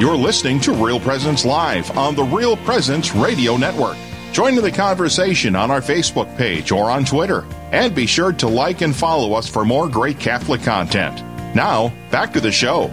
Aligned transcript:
You're 0.00 0.16
listening 0.16 0.60
to 0.60 0.72
Real 0.72 0.98
Presence 0.98 1.44
Live 1.44 1.94
on 1.94 2.14
the 2.14 2.24
Real 2.24 2.56
Presence 2.56 3.14
Radio 3.14 3.58
Network. 3.58 3.98
Join 4.32 4.56
in 4.56 4.64
the 4.64 4.72
conversation 4.72 5.54
on 5.54 5.70
our 5.70 5.82
Facebook 5.82 6.34
page 6.38 6.72
or 6.72 6.90
on 6.90 7.04
Twitter. 7.04 7.44
And 7.70 7.94
be 7.94 8.06
sure 8.06 8.32
to 8.32 8.48
like 8.48 8.80
and 8.80 8.96
follow 8.96 9.34
us 9.34 9.46
for 9.46 9.62
more 9.62 9.90
great 9.90 10.18
Catholic 10.18 10.62
content. 10.62 11.22
Now, 11.54 11.92
back 12.10 12.32
to 12.32 12.40
the 12.40 12.50
show. 12.50 12.84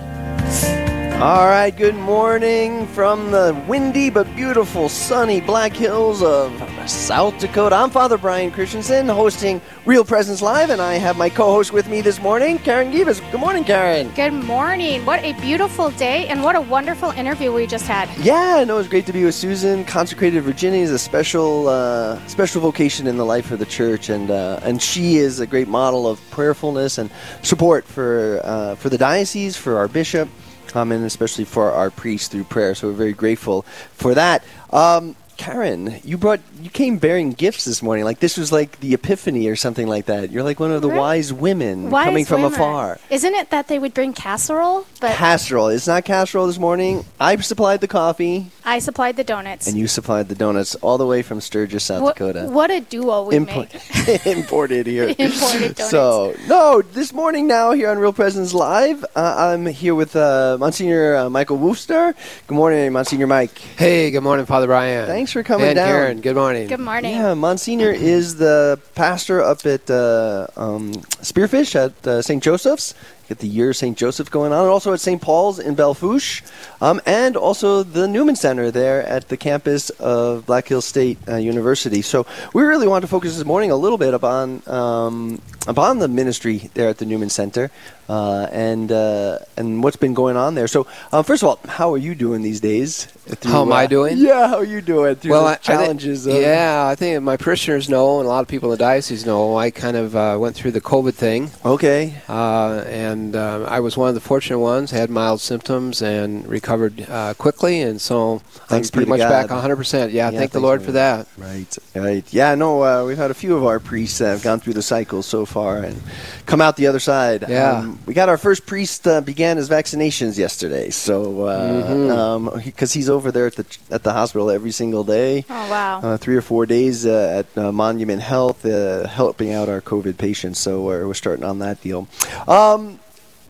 All 1.22 1.48
right, 1.48 1.74
good 1.78 1.96
morning 1.96 2.86
from 2.88 3.32
the 3.32 3.58
windy 3.70 4.10
but 4.10 4.28
beautiful 4.36 4.90
sunny 4.90 5.40
Black 5.40 5.72
Hills 5.72 6.22
of 6.22 6.52
South 6.88 7.38
Dakota. 7.40 7.76
I'm 7.76 7.90
Father 7.90 8.18
Brian 8.18 8.50
Christensen 8.50 9.08
hosting 9.08 9.62
Real 9.86 10.06
Presence 10.06 10.42
Live, 10.42 10.70
and 10.70 10.82
I 10.82 10.94
have 10.94 11.18
my 11.18 11.30
co 11.30 11.52
host 11.52 11.74
with 11.74 11.90
me 11.90 12.00
this 12.00 12.22
morning, 12.22 12.58
Karen 12.60 12.92
Givas. 12.92 13.20
Good 13.32 13.40
morning, 13.40 13.66
Karen. 13.66 14.10
Good 14.16 14.32
morning. 14.32 15.06
What 15.06 15.22
a 15.24 15.34
beautiful 15.42 15.92
day, 15.92 16.28
and 16.28 16.42
what 16.44 16.56
a 16.56 16.62
wonderful 16.62 17.12
interview 17.12 17.52
we 17.52 17.68
just 17.68 17.86
had. 17.86 18.10
Yeah, 18.20 18.64
no, 18.66 18.76
it 18.76 18.78
was 18.78 18.88
great 18.88 19.06
to 19.08 19.14
be 19.14 19.26
with 19.26 19.36
Susan. 19.36 19.84
Consecrated 19.84 20.42
Virginia 20.42 20.80
is 20.80 20.92
a 20.92 21.00
special, 21.00 21.68
uh, 21.68 22.26
special 22.28 22.62
vocation 22.62 23.06
in 23.06 23.18
the 23.18 23.26
life 23.26 23.52
of 23.52 23.60
the 23.60 23.66
church, 23.66 24.10
and 24.10 24.32
uh, 24.32 24.62
and 24.64 24.82
she 24.82 25.18
is 25.18 25.42
a 25.42 25.48
great 25.48 25.68
model 25.68 26.08
of 26.08 26.22
prayerfulness 26.32 26.98
and 26.98 27.12
support 27.42 27.84
for 27.84 28.40
uh, 28.44 28.76
for 28.76 28.88
the 28.90 28.98
diocese, 28.98 29.58
for 29.58 29.78
our 29.78 29.90
bishop 29.90 30.30
um, 30.76 30.92
and 30.92 31.06
especially 31.06 31.46
for 31.46 31.72
our 31.72 31.90
priests 31.90 32.28
through 32.28 32.44
prayer. 32.46 32.76
So 32.76 32.88
we're 32.88 32.94
very 32.94 33.14
grateful 33.14 33.64
for 33.94 34.14
that. 34.16 34.44
Um, 34.72 35.16
Karen, 35.38 36.00
you 36.04 36.18
brought 36.18 36.40
you 36.60 36.70
came 36.70 36.98
bearing 36.98 37.32
gifts 37.32 37.66
this 37.66 37.82
morning. 37.82 38.04
Like 38.06 38.20
this 38.20 38.38
was 38.38 38.52
like 38.52 38.80
the 38.80 38.94
epiphany 38.94 39.48
or 39.48 39.56
something 39.56 39.88
like 39.88 40.06
that. 40.06 40.32
You're 40.32 40.44
like 40.44 40.60
one 40.60 40.72
of 40.72 40.82
the 40.82 40.90
right. 40.90 40.98
wise 40.98 41.32
women 41.32 41.90
wise 41.90 42.06
coming 42.06 42.26
from 42.26 42.42
women. 42.42 42.60
afar. 42.60 43.00
Isn't 43.10 43.34
it 43.36 43.52
that 43.52 43.68
they 43.68 43.80
would 43.80 43.94
bring 43.94 44.14
casserole? 44.14 44.86
But 45.00 45.16
casserole. 45.16 45.68
It's 45.68 45.88
not 45.88 46.06
casserole 46.06 46.48
this 46.48 46.60
morning. 46.60 47.06
I 47.20 47.36
supplied 47.38 47.82
the 47.82 47.88
coffee. 47.88 48.52
I 48.66 48.80
supplied 48.80 49.16
the 49.16 49.24
donuts. 49.24 49.68
And 49.68 49.78
you 49.78 49.88
supplied 49.88 50.28
the 50.28 50.36
donuts 50.36 50.76
all 50.76 50.98
the 50.98 51.06
way 51.06 51.22
from 51.22 51.40
Sturgis, 51.40 51.86
South 51.86 52.02
what, 52.02 52.16
Dakota. 52.18 52.48
What 52.50 52.72
a 52.72 52.82
duo 52.82 53.24
we 53.24 53.36
Import- 53.36 53.74
made. 54.06 54.22
imported 54.26 54.88
here. 54.88 55.08
imported 55.18 55.76
donuts. 55.76 55.90
So 55.90 56.36
no, 56.48 56.82
this 56.82 57.14
morning 57.14 57.48
now 57.48 57.72
here 57.72 57.90
on 57.90 58.00
Real 58.00 58.12
Presence 58.12 58.54
Live, 58.54 59.06
uh, 59.16 59.36
I'm 59.54 59.66
here 59.66 59.96
with 59.96 60.16
uh, 60.16 60.58
Monsignor 60.60 61.16
uh, 61.16 61.30
Michael 61.30 61.58
Woster. 61.58 62.16
Good 62.48 62.56
morning, 62.56 62.92
Monsignor 62.92 63.28
Mike. 63.28 63.58
Hey, 63.58 64.12
good 64.12 64.22
morning, 64.22 64.46
Father 64.46 64.68
Brian. 64.68 65.06
Thanks 65.06 65.27
for 65.32 65.44
coming 65.44 65.68
and 65.68 65.76
down. 65.76 65.88
Karen, 65.88 66.22
good 66.22 66.36
morning. 66.36 66.68
Good 66.68 66.80
morning. 66.80 67.12
Yeah, 67.12 67.34
Monsignor 67.34 67.92
is 67.92 68.36
the 68.38 68.80
pastor 68.96 69.42
up 69.42 69.66
at 69.66 69.90
uh, 69.90 70.48
um, 70.56 70.94
Spearfish 71.22 71.76
at 71.76 72.08
uh, 72.08 72.22
St. 72.22 72.42
Joseph's. 72.42 72.94
Get 73.28 73.40
the 73.40 73.48
year 73.48 73.74
St. 73.74 73.98
Joseph 73.98 74.32
going 74.32 74.54
on, 74.54 74.62
and 74.62 74.70
also 74.70 74.94
at 74.94 75.02
St. 75.02 75.22
Paul's 75.22 75.60
in 75.60 75.76
Belle 75.76 75.94
Fourche, 75.94 76.44
um, 76.80 77.02
and 77.06 77.36
also 77.36 77.84
the 77.84 78.08
Newman 78.08 78.38
Center 78.38 78.72
there 78.72 79.04
at 79.04 79.28
the 79.28 79.36
campus 79.36 79.90
of 79.90 80.46
Black 80.46 80.70
Hills 80.70 80.86
State 80.86 81.18
uh, 81.28 81.36
University. 81.36 82.02
So 82.02 82.26
we 82.54 82.64
really 82.64 82.88
want 82.88 83.02
to 83.02 83.08
focus 83.10 83.36
this 83.36 83.46
morning 83.46 83.70
a 83.70 83.76
little 83.76 83.98
bit 83.98 84.14
upon 84.14 84.64
um, 84.68 85.42
upon 85.68 86.00
the 86.00 86.08
ministry 86.08 86.70
there 86.74 86.88
at 86.88 87.00
the 87.00 87.06
Newman 87.06 87.30
Center 87.30 87.70
uh, 88.08 88.48
and 88.52 88.94
uh, 88.94 89.40
and 89.58 89.84
what's 89.84 89.98
been 89.98 90.14
going 90.14 90.38
on 90.38 90.56
there. 90.56 90.68
So 90.68 90.88
uh, 91.12 91.22
first 91.22 91.44
of 91.44 91.50
all, 91.50 91.60
how 91.68 91.94
are 91.94 91.98
you 91.98 92.16
doing 92.16 92.44
these 92.44 92.62
days? 92.62 93.08
How 93.44 93.64
am 93.64 93.72
I 93.72 93.88
doing? 93.88 94.18
Yeah, 94.18 94.48
how 94.48 94.58
are 94.58 94.66
you 94.66 94.82
doing 94.82 95.16
through 95.16 95.32
well, 95.32 95.48
I, 95.48 95.56
challenges? 95.56 96.28
I 96.28 96.32
think, 96.32 96.44
yeah, 96.44 96.88
I 96.88 96.96
think 96.96 97.22
my 97.24 97.38
parishioners 97.38 97.90
know, 97.90 98.20
and 98.20 98.26
a 98.26 98.30
lot 98.30 98.42
of 98.42 98.48
people 98.48 98.72
in 98.72 98.78
the 98.78 98.84
diocese 98.84 99.26
know. 99.26 99.58
I 99.58 99.72
kind 99.72 99.98
of 99.98 100.16
uh, 100.16 100.38
went 100.40 100.56
through 100.56 100.72
the 100.72 100.82
COVID 100.82 101.14
thing. 101.14 101.52
Okay. 101.66 102.16
Uh, 102.30 102.84
and 102.88 103.36
uh, 103.36 103.66
I 103.68 103.80
was 103.80 103.98
one 103.98 104.10
of 104.10 104.16
the 104.16 104.22
fortunate 104.22 104.60
ones. 104.60 104.92
Had 104.92 105.10
mild 105.10 105.42
symptoms 105.42 106.02
and 106.02 106.48
recovered 106.48 107.06
quickly, 107.38 107.82
and 107.82 108.00
so 108.00 108.40
Thanks 108.68 108.90
I'm 108.90 108.94
pretty 108.94 109.10
much 109.10 109.20
God. 109.20 109.30
back 109.30 109.50
100. 109.50 109.76
percent 109.76 110.12
Yeah, 110.12 110.30
yeah, 110.30 110.40
thank 110.40 110.52
the 110.52 110.60
Lord 110.60 110.82
for 110.82 110.94
that. 110.94 111.28
Right, 111.38 111.78
right. 111.96 112.34
Yeah, 112.34 112.56
no, 112.56 113.06
we've 113.06 113.18
had 113.18 113.32
a 113.32 113.36
few 113.36 113.56
of 113.56 113.66
our 113.66 113.80
priests 113.80 114.20
that 114.20 114.30
have 114.30 114.44
gone 114.44 114.60
through 114.60 114.74
the 114.74 114.82
cycle 114.82 115.22
so 115.22 115.46
far 115.46 115.78
and 115.78 116.02
come 116.46 116.62
out 116.62 116.78
the 116.78 116.88
other 116.88 117.00
side. 117.00 117.46
Yeah. 117.48 117.80
Um, 117.80 118.00
we 118.06 118.14
got 118.14 118.30
our 118.30 118.38
first 118.38 118.66
priest 118.66 119.08
uh, 119.08 119.22
began 119.22 119.58
his 119.58 119.70
vaccinations 119.70 120.38
yesterday, 120.38 120.90
so 120.90 121.34
because 121.34 121.88
mm-hmm. 121.90 122.48
um, 122.48 122.60
he, 122.60 122.72
he's 122.72 123.10
over 123.10 123.17
there 123.20 123.48
at 123.48 123.56
the 123.56 123.66
at 123.90 124.04
the 124.04 124.14
hospital 124.14 124.50
every 124.50 124.72
single 124.72 125.04
day. 125.04 125.46
Oh 125.50 125.70
wow! 125.70 126.00
Uh, 126.02 126.18
three 126.18 126.36
or 126.36 126.42
four 126.42 126.66
days 126.66 127.06
uh, 127.06 127.44
at 127.44 127.58
uh, 127.58 127.72
Monument 127.72 128.22
Health, 128.22 128.66
uh, 128.66 129.08
helping 129.08 129.54
out 129.54 129.70
our 129.70 129.82
COVID 129.82 130.18
patients. 130.18 130.60
So 130.60 130.82
we're, 130.84 131.08
we're 131.08 131.14
starting 131.14 131.46
on 131.46 131.60
that 131.60 131.82
deal. 131.82 132.08
Um, 132.48 133.00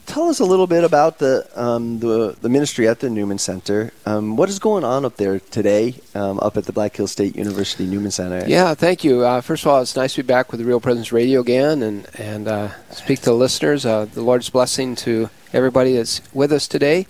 tell 0.07 0.29
us 0.29 0.39
a 0.39 0.45
little 0.45 0.67
bit 0.67 0.83
about 0.83 1.19
the 1.19 1.47
um, 1.55 1.99
the, 1.99 2.35
the 2.41 2.49
ministry 2.49 2.87
at 2.87 2.99
the 2.99 3.09
Newman 3.09 3.37
Center. 3.37 3.91
Um, 4.05 4.37
what 4.37 4.49
is 4.49 4.57
going 4.57 4.83
on 4.83 5.05
up 5.05 5.17
there 5.17 5.39
today, 5.39 5.95
um, 6.15 6.39
up 6.39 6.57
at 6.57 6.65
the 6.65 6.71
Black 6.73 6.95
Hills 6.95 7.11
State 7.11 7.35
University 7.35 7.85
Newman 7.85 8.11
Center? 8.11 8.43
Yeah, 8.47 8.73
thank 8.73 9.03
you. 9.03 9.23
Uh, 9.23 9.41
first 9.41 9.63
of 9.63 9.67
all, 9.67 9.81
it's 9.81 9.95
nice 9.95 10.15
to 10.15 10.23
be 10.23 10.27
back 10.27 10.51
with 10.51 10.59
the 10.59 10.65
Real 10.65 10.79
Presence 10.79 11.11
Radio 11.11 11.41
again 11.41 11.83
and 11.83 12.07
and 12.17 12.47
uh, 12.47 12.69
speak 12.91 13.19
to 13.19 13.25
the 13.25 13.33
listeners. 13.33 13.85
Uh, 13.85 14.05
the 14.05 14.21
Lord's 14.21 14.49
blessing 14.49 14.95
to 14.97 15.29
everybody 15.53 15.93
that's 15.93 16.21
with 16.33 16.51
us 16.51 16.67
today. 16.67 17.05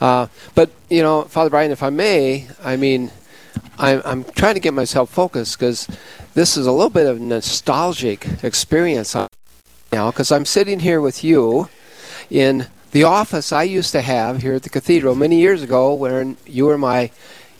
Uh, 0.00 0.26
but 0.54 0.70
you 0.90 1.02
know, 1.02 1.22
Father 1.22 1.50
Brian, 1.50 1.70
if 1.70 1.82
I 1.82 1.90
may, 1.90 2.46
I 2.62 2.76
mean, 2.76 3.10
I'm, 3.78 4.02
I'm 4.04 4.24
trying 4.24 4.54
to 4.54 4.60
get 4.60 4.74
myself 4.74 5.10
focused 5.10 5.58
because 5.58 5.88
this 6.34 6.56
is 6.56 6.66
a 6.66 6.72
little 6.72 6.90
bit 6.90 7.06
of 7.06 7.20
nostalgic 7.20 8.26
experience 8.42 9.14
now 9.92 10.10
because 10.10 10.32
I'm 10.32 10.44
sitting 10.44 10.80
here 10.80 11.00
with 11.00 11.24
you 11.24 11.68
in 12.30 12.66
the 12.92 13.04
office 13.04 13.52
I 13.52 13.64
used 13.64 13.92
to 13.92 14.00
have 14.00 14.42
here 14.42 14.54
at 14.54 14.62
the 14.62 14.70
cathedral 14.70 15.14
many 15.14 15.40
years 15.40 15.62
ago 15.62 15.92
when 15.94 16.36
you 16.46 16.66
were 16.66 16.78
my 16.78 17.10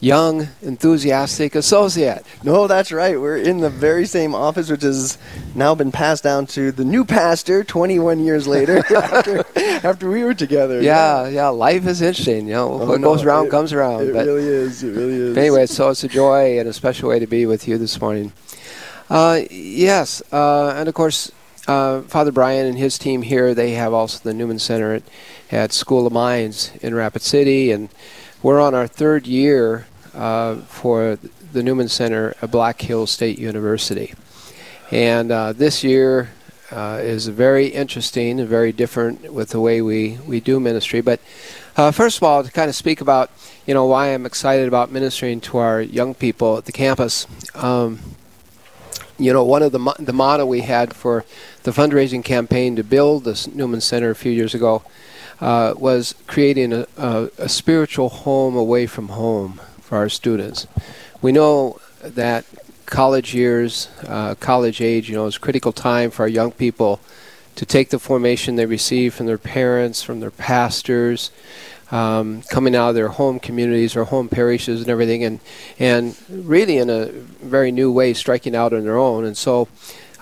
young, 0.01 0.49
enthusiastic 0.63 1.55
associate. 1.55 2.25
No, 2.43 2.67
that's 2.67 2.93
right. 2.93 3.19
We're 3.21 3.39
in 3.39 3.59
the 3.59 3.71
very 3.71 4.07
same 4.07 4.35
office, 4.35 4.71
which 4.71 4.83
has 4.83 5.19
now 5.55 5.75
been 5.75 5.93
passed 5.93 6.23
down 6.23 6.47
to 6.49 6.71
the 6.73 6.85
new 6.85 7.05
pastor 7.05 7.65
21 7.65 8.21
years 8.21 8.47
later 8.47 8.79
after, 8.97 9.45
after, 9.57 10.11
we 10.11 10.23
were 10.23 10.35
together. 10.35 10.83
Yeah, 10.83 11.25
yeah, 11.25 11.29
yeah, 11.29 11.49
life 11.49 11.87
is 11.87 12.03
interesting. 12.03 12.47
You 12.49 12.55
know, 12.55 12.73
oh, 12.73 12.87
what 12.87 13.01
no, 13.01 13.15
goes 13.15 13.25
around 13.25 13.47
it, 13.47 13.51
comes 13.51 13.73
around. 13.73 14.09
It 14.09 14.13
but 14.13 14.27
really 14.27 14.47
is. 14.47 14.83
It 14.83 14.91
really 14.91 15.15
is. 15.15 15.37
Anyway, 15.37 15.67
so 15.67 15.91
it's 15.91 16.05
a 16.05 16.09
joy 16.09 16.59
and 16.59 16.69
a 16.69 16.73
special 16.73 17.09
way 17.09 17.19
to 17.19 17.27
be 17.27 17.47
with 17.47 17.67
you 17.67 17.79
this 17.79 18.01
morning. 18.01 18.33
Uh, 19.09 19.41
yes, 19.51 20.23
uh, 20.33 20.75
and 20.77 20.89
of 20.89 20.95
course, 20.95 21.31
uh, 21.69 22.03
Father 22.03 22.33
Brian 22.33 22.67
and 22.67 22.79
his 22.79 22.99
team 22.99 23.23
here, 23.23 23.55
they 23.55 23.73
have 23.73 23.93
also 23.93 24.21
the 24.23 24.35
Newman 24.35 24.59
Center 24.59 24.95
at, 24.95 25.03
at 25.51 25.73
School 25.73 26.07
of 26.07 26.13
Mines 26.13 26.73
in 26.81 26.95
Rapid 26.95 27.23
City, 27.23 27.71
and 27.71 27.89
we're 28.43 28.61
on 28.61 28.75
our 28.75 28.87
third 28.87 29.27
year 29.27 29.87
uh, 30.15 30.57
for 30.57 31.19
the 31.53 31.63
Newman 31.63 31.89
Center 31.89 32.35
at 32.43 32.51
Black 32.51 32.81
Hills 32.81 33.11
State 33.11 33.39
University. 33.39 34.15
And 34.91 35.33
uh, 35.33 35.53
this 35.53 35.83
year 35.83 36.31
uh, 36.71 36.99
is 37.01 37.29
very 37.29 37.69
interesting 37.69 38.41
and 38.41 38.49
very 38.49 38.73
different 38.73 39.33
with 39.33 39.51
the 39.51 39.61
way 39.61 39.81
we, 39.81 40.19
we 40.27 40.41
do 40.41 40.61
ministry. 40.61 41.01
But 41.01 41.21
uh, 41.77 41.91
first 41.91 42.19
of 42.19 42.23
all, 42.23 42.45
to 42.45 42.51
kind 42.51 42.69
of 42.69 42.75
speak 42.75 43.01
about 43.01 43.31
you 43.67 43.75
know 43.75 43.85
why 43.87 44.09
I'm 44.09 44.27
excited 44.27 44.69
about 44.69 44.91
ministering 44.91 45.41
to 45.43 45.59
our 45.59 45.81
young 45.81 46.15
people 46.15 46.57
at 46.57 46.65
the 46.65 46.73
campus. 46.73 47.27
Um, 47.55 47.99
you 49.19 49.33
know, 49.33 49.45
one 49.45 49.63
of 49.63 49.73
the 49.73 49.95
the 49.99 50.13
motto 50.13 50.47
we 50.47 50.61
had 50.61 50.95
for 50.95 51.25
the 51.65 51.73
fundraising 51.73 52.25
campaign 52.25 52.77
to 52.77 52.85
build 52.85 53.25
this 53.25 53.47
Newman 53.47 53.81
Center 53.81 54.11
a 54.11 54.15
few 54.15 54.33
years 54.33 54.55
ago 54.55 54.83
uh, 55.41 55.75
was 55.77 56.15
creating 56.27 56.73
a, 56.73 56.87
a, 56.97 57.31
a, 57.39 57.49
spiritual 57.49 58.09
home 58.09 58.57
away 58.57 58.87
from 58.87 59.09
home 59.09 59.61
for 59.81 59.99
our 59.99 60.09
students. 60.09 60.67
We 61.21 61.33
know 61.33 61.79
that 62.03 62.45
college 62.87 63.35
years, 63.35 63.89
uh, 64.07 64.35
college 64.37 64.81
age, 64.81 65.11
you 65.11 65.17
know, 65.17 65.27
is 65.27 65.39
critical 65.39 65.73
time 65.73 66.11
for 66.11 66.23
our 66.23 66.29
young 66.29 66.53
people 66.53 67.01
to 67.57 67.67
take 67.67 67.91
the 67.91 67.99
formation 67.99 68.57
they 68.57 68.67
receive 68.67 69.15
from 69.15 69.27
their 69.27 69.39
parents, 69.39 70.03
from 70.03 70.21
their 70.21 70.31
pastors, 70.31 71.31
um, 71.91 72.43
coming 72.51 72.75
out 72.75 72.91
of 72.91 72.95
their 72.95 73.09
home 73.09 73.39
communities 73.39 73.97
or 73.97 74.05
home 74.05 74.29
parishes 74.29 74.81
and 74.81 74.91
everything, 74.91 75.23
and 75.23 75.41
and 75.79 76.17
really 76.29 76.79
in 76.79 76.91
a 76.91 77.07
very 77.07 77.71
new 77.71 77.93
way, 77.93 78.13
striking 78.13 78.57
out 78.57 78.73
on 78.73 78.85
their 78.85 78.99
own. 78.99 79.25
And 79.25 79.37
so, 79.37 79.69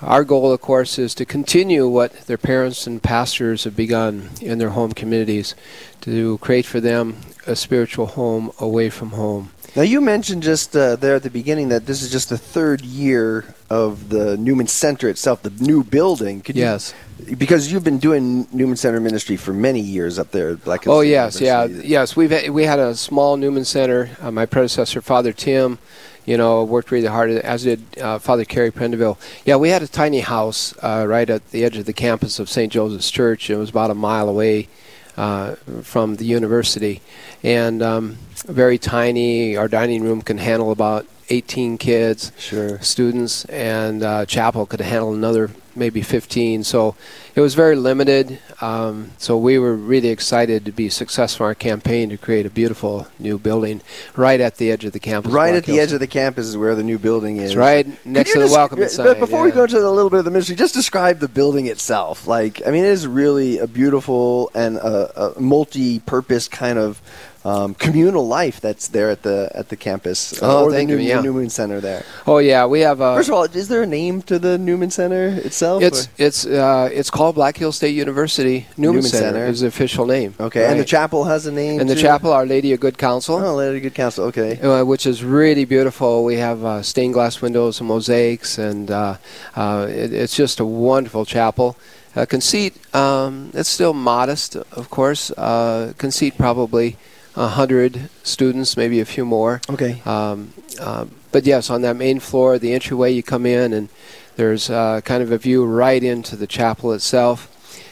our 0.05 0.25
goal, 0.25 0.53
of 0.53 0.61
course, 0.61 0.99
is 0.99 1.15
to 1.17 1.25
continue 1.25 1.89
what 1.89 2.13
their 2.27 2.39
parents 2.39 2.87
and 2.87 3.03
pastors 3.03 3.65
have 3.65 3.77
begun 3.77 4.31
in 4.41 4.59
their 4.59 4.71
home 4.71 4.93
communities, 4.93 5.55
to 6.03 6.39
create 6.39 6.67
for 6.67 6.81
them 6.81 7.17
a 7.47 7.57
spiritual 7.57 8.07
home 8.07 8.53
away 8.59 8.91
from 8.91 9.11
home. 9.11 9.51
Now, 9.77 9.83
you 9.83 10.01
mentioned 10.01 10.45
just 10.45 10.77
uh, 10.77 10.95
there 10.95 11.17
at 11.17 11.25
the 11.25 11.31
beginning 11.31 11.69
that 11.71 11.87
this 11.87 12.01
is 12.01 12.13
just 12.13 12.29
the 12.29 12.39
third 12.39 12.83
year 12.83 13.45
of 13.69 14.09
the 14.09 14.37
Newman 14.37 14.69
Center 14.69 15.09
itself, 15.09 15.43
the 15.43 15.51
new 15.51 15.83
building. 15.83 16.43
Could 16.43 16.55
yes. 16.55 16.95
You, 17.27 17.35
because 17.35 17.73
you've 17.73 17.83
been 17.83 17.99
doing 17.99 18.47
Newman 18.53 18.77
Center 18.77 19.01
ministry 19.01 19.37
for 19.37 19.53
many 19.53 19.81
years 19.81 20.17
up 20.19 20.31
there 20.31 20.55
Black 20.55 20.87
Oh, 20.87 21.01
yes, 21.01 21.41
University. 21.41 21.89
yeah. 21.89 22.01
Yes, 22.01 22.15
we've 22.15 22.31
had, 22.31 22.51
we 22.51 22.65
had 22.65 22.79
a 22.79 22.95
small 22.95 23.37
Newman 23.37 23.65
Center. 23.65 24.11
Uh, 24.21 24.31
my 24.31 24.47
predecessor, 24.47 25.01
Father 25.03 25.33
Tim, 25.33 25.79
you 26.25 26.37
know, 26.37 26.65
worked 26.65 26.91
really 26.91 27.07
hard, 27.07 27.31
as 27.31 27.65
did 27.65 27.83
uh, 28.01 28.19
Father 28.19 28.45
Kerry 28.45 28.71
Prendeville. 28.71 29.19
Yeah, 29.45 29.57
we 29.57 29.71
had 29.71 29.83
a 29.83 29.89
tiny 29.89 30.21
house 30.21 30.75
uh, 30.83 31.05
right 31.07 31.29
at 31.29 31.51
the 31.51 31.65
edge 31.65 31.77
of 31.77 31.85
the 31.85 31.93
campus 31.93 32.39
of 32.39 32.49
St. 32.49 32.73
Joseph's 32.73 33.11
Church. 33.11 33.51
It 33.51 33.57
was 33.57 33.71
about 33.71 33.91
a 33.91 33.95
mile 33.95 34.29
away 34.29 34.69
uh, 35.17 35.55
from 35.83 36.17
the 36.17 36.25
university, 36.25 37.01
and 37.43 37.83
um, 37.83 38.19
very 38.47 38.79
tiny. 38.79 39.57
Our 39.57 39.69
dining 39.69 40.03
room 40.03 40.23
can 40.23 40.39
handle 40.39 40.71
about 40.73 41.07
18 41.31 41.79
kids, 41.79 42.33
Sure. 42.39 42.79
students, 42.81 43.45
and 43.47 44.03
uh, 44.03 44.27
chapel 44.27 44.67
could 44.67 44.81
handle 44.81 45.15
another 45.15 45.51
maybe 45.77 46.03
15. 46.03 46.65
So 46.65 46.97
it 47.35 47.41
was 47.41 47.55
very 47.55 47.77
limited. 47.77 48.39
Um, 48.61 49.13
so 49.19 49.37
we 49.37 49.59
were 49.59 49.75
really 49.75 50.09
excited 50.09 50.65
to 50.65 50.73
be 50.73 50.89
successful 50.89 51.47
in 51.47 51.49
our 51.49 51.55
campaign 51.55 52.11
to 52.11 52.17
create 52.17 52.47
a 52.47 52.51
beautiful 52.51 53.07
new 53.19 53.39
building 53.39 53.81
right 54.17 54.41
at 54.41 54.57
the 54.57 54.71
edge 54.71 54.85
of 54.85 54.93
the 54.93 55.01
campus. 55.01 55.33
Right 55.33 55.55
at 55.55 55.65
the 55.65 55.81
edge 55.81 55.93
of 55.93 56.01
the 56.01 56.07
campus 56.07 56.47
is 56.47 56.57
where 56.57 56.75
the 56.75 56.83
new 56.83 56.99
building 56.99 57.39
is. 57.39 57.51
It's 57.51 57.57
right 57.57 57.87
next 58.07 58.33
to 58.33 58.39
the 58.39 58.45
just- 58.45 58.55
welcome 58.55 58.79
but 58.79 58.91
sign. 58.91 59.19
Before 59.19 59.43
we 59.43 59.51
go 59.51 59.65
into 59.65 59.79
a 59.79 59.89
little 59.91 60.11
bit 60.11 60.21
of 60.21 60.25
the 60.25 60.31
ministry, 60.31 60.57
just 60.57 60.75
describe 60.75 61.19
the 61.19 61.29
building 61.29 61.67
itself. 61.67 62.27
Like, 62.27 62.63
I 62.67 62.71
mean, 62.71 62.85
it 62.85 62.91
is 62.91 63.07
really 63.07 63.59
a 63.59 63.67
beautiful 63.67 64.51
and 64.55 64.77
a, 64.77 65.37
a 65.37 65.41
multi-purpose 65.41 66.49
kind 66.49 66.79
of 66.79 67.01
um, 67.45 67.75
communal 67.75 68.27
life 68.27 68.61
that's 68.61 68.89
there 68.89 69.11
at 69.11 69.23
the 69.23 69.51
at 69.55 69.69
the 69.69 69.77
campus. 69.77 70.43
uh, 70.43 70.47
Oh, 70.61 70.65
or 70.65 70.73
thank 70.73 70.89
the, 70.89 70.97
you, 70.97 71.09
yeah. 71.09 71.21
Newman 71.21 71.51
Center 71.51 71.81
there. 71.81 72.03
Oh 72.27 72.39
yeah, 72.39 72.65
we 72.67 72.81
have 72.81 73.01
a. 73.01 73.15
First 73.17 73.29
of 73.29 73.35
all, 73.35 73.45
is 73.45 73.69
there 73.69 73.83
a 73.83 73.87
name 73.87 74.23
to 74.23 74.39
the 74.39 74.57
Newman 74.57 74.91
Center 74.91 75.27
itself? 75.29 75.83
It's 75.83 76.07
or- 76.07 76.11
it's 76.19 76.47
uh, 76.47 76.89
it's 76.93 77.11
called 77.11 77.35
Black 77.35 77.57
Hill 77.57 77.73
State 77.73 77.95
University 77.95 78.67
Newman, 78.77 78.97
Newman 78.97 79.03
Center, 79.03 79.27
Center. 79.33 79.47
is 79.47 79.61
the 79.61 79.67
official 79.67 80.07
name. 80.07 80.35
okay, 80.41 80.65
and 80.71 80.81
the 80.81 80.85
chapel 80.85 81.25
has 81.25 81.47
a 81.47 81.53
name. 81.53 81.81
and 81.81 81.89
the 81.91 81.95
chapel, 81.97 82.33
Our 82.33 82.47
Lady 82.47 82.73
of 82.73 82.81
Good 82.81 82.97
Counsel. 82.99 83.37
Oh, 83.37 83.55
Lady 83.57 83.77
of 83.77 83.83
Good 83.83 83.95
Counsel. 83.95 84.25
Okay. 84.27 84.59
uh, 84.61 84.85
which 84.85 85.05
is 85.07 85.23
really 85.23 85.65
beautiful. 85.67 86.25
We 86.25 86.37
have 86.37 86.65
uh, 86.65 86.83
stained 86.83 87.13
glass 87.15 87.43
windows 87.43 87.79
and 87.81 87.89
mosaics, 87.89 88.57
and 88.59 88.91
uh, 88.91 89.17
uh, 89.55 89.87
it, 89.91 90.13
it's 90.15 90.35
just 90.35 90.61
a 90.61 90.65
wonderful 90.65 91.25
chapel. 91.27 91.77
Uh, 92.17 92.25
conceit, 92.25 92.73
um, 92.95 93.51
it's 93.55 93.69
still 93.69 93.93
modest, 93.93 94.57
of 94.57 94.89
course. 94.89 95.31
Uh, 95.37 95.93
conceit 95.99 96.39
probably 96.39 96.97
a 97.37 97.49
hundred 97.49 98.09
students, 98.23 98.77
maybe 98.77 99.01
a 99.01 99.05
few 99.05 99.25
more. 99.25 99.61
Okay. 99.69 100.01
Um, 100.05 100.53
uh, 100.81 101.07
but 101.33 101.45
yes, 101.45 101.71
on 101.71 101.83
that 101.83 101.97
main 101.97 102.21
floor, 102.21 102.59
the 102.59 102.73
entryway, 102.73 103.13
you 103.13 103.23
come 103.23 103.47
in, 103.47 103.73
and 103.73 103.89
there's 104.37 104.71
uh, 104.71 105.01
kind 105.05 105.23
of 105.23 105.33
a 105.33 105.39
view 105.39 105.65
right 105.65 106.03
into 106.03 106.37
the 106.37 106.47
chapel 106.47 106.93
itself. 106.93 107.51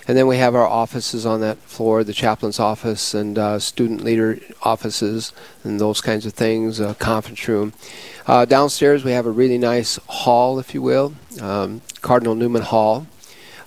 And 0.09 0.19
then 0.19 0.27
we 0.27 0.39
have 0.39 0.55
our 0.55 0.67
offices 0.67 1.25
on 1.25 1.41
that 1.43 1.59
floor, 1.59 2.03
the 2.03 2.13
chaplain's 2.13 2.59
office 2.59 3.15
and 3.15 3.39
uh, 3.39 3.61
student 3.61 4.03
leader 4.03 4.41
offices 4.63 5.33
and 5.63 5.81
those 5.81 6.01
kinds 6.01 6.27
of 6.27 6.35
things, 6.35 6.81
a 6.81 6.95
conference 6.95 7.47
room. 7.47 7.73
Uh, 8.27 8.45
downstairs, 8.45 9.05
we 9.05 9.13
have 9.13 9.27
a 9.27 9.31
really 9.31 9.59
nice 9.59 9.99
hall, 10.09 10.59
if 10.59 10.75
you 10.75 10.83
will, 10.83 11.15
um, 11.41 11.83
Cardinal 12.01 12.35
Newman 12.35 12.63
Hall, 12.63 13.07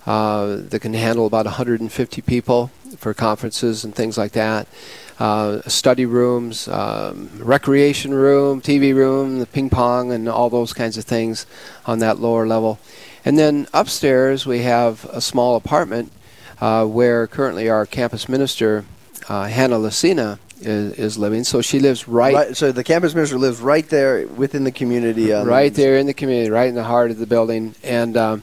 uh, 0.06 0.56
that 0.56 0.80
can 0.80 0.92
handle 0.94 1.26
about 1.26 1.46
150 1.46 2.22
people 2.22 2.70
for 2.98 3.14
conferences 3.14 3.82
and 3.82 3.94
things 3.94 4.18
like 4.18 4.32
that. 4.32 4.68
Uh, 5.18 5.62
study 5.66 6.04
rooms, 6.04 6.68
um, 6.68 7.30
recreation 7.38 8.12
room, 8.12 8.60
TV 8.60 8.94
room, 8.94 9.38
the 9.38 9.46
ping 9.46 9.70
pong, 9.70 10.12
and 10.12 10.28
all 10.28 10.50
those 10.50 10.74
kinds 10.74 10.98
of 10.98 11.04
things 11.04 11.46
on 11.86 12.00
that 12.00 12.20
lower 12.20 12.46
level. 12.46 12.78
And 13.24 13.38
then 13.38 13.66
upstairs, 13.72 14.44
we 14.44 14.60
have 14.60 15.06
a 15.06 15.22
small 15.22 15.56
apartment 15.56 16.12
uh, 16.60 16.84
where 16.84 17.26
currently 17.26 17.68
our 17.70 17.86
campus 17.86 18.28
minister, 18.28 18.84
uh, 19.28 19.44
Hannah 19.44 19.78
Lucina, 19.78 20.38
is, 20.60 20.92
is 20.98 21.18
living. 21.18 21.44
So 21.44 21.60
she 21.62 21.80
lives 21.80 22.06
right, 22.06 22.56
So 22.56 22.70
the 22.72 22.84
campus 22.84 23.14
minister 23.14 23.38
lives 23.38 23.60
right 23.60 23.88
there 23.88 24.26
within 24.26 24.64
the 24.64 24.72
community. 24.72 25.32
on- 25.32 25.46
right 25.46 25.72
there 25.72 25.96
in 25.96 26.06
the 26.06 26.14
community, 26.14 26.50
right 26.50 26.68
in 26.68 26.74
the 26.74 26.84
heart 26.84 27.10
of 27.10 27.18
the 27.18 27.26
building. 27.26 27.74
And 27.82 28.16
um, 28.16 28.42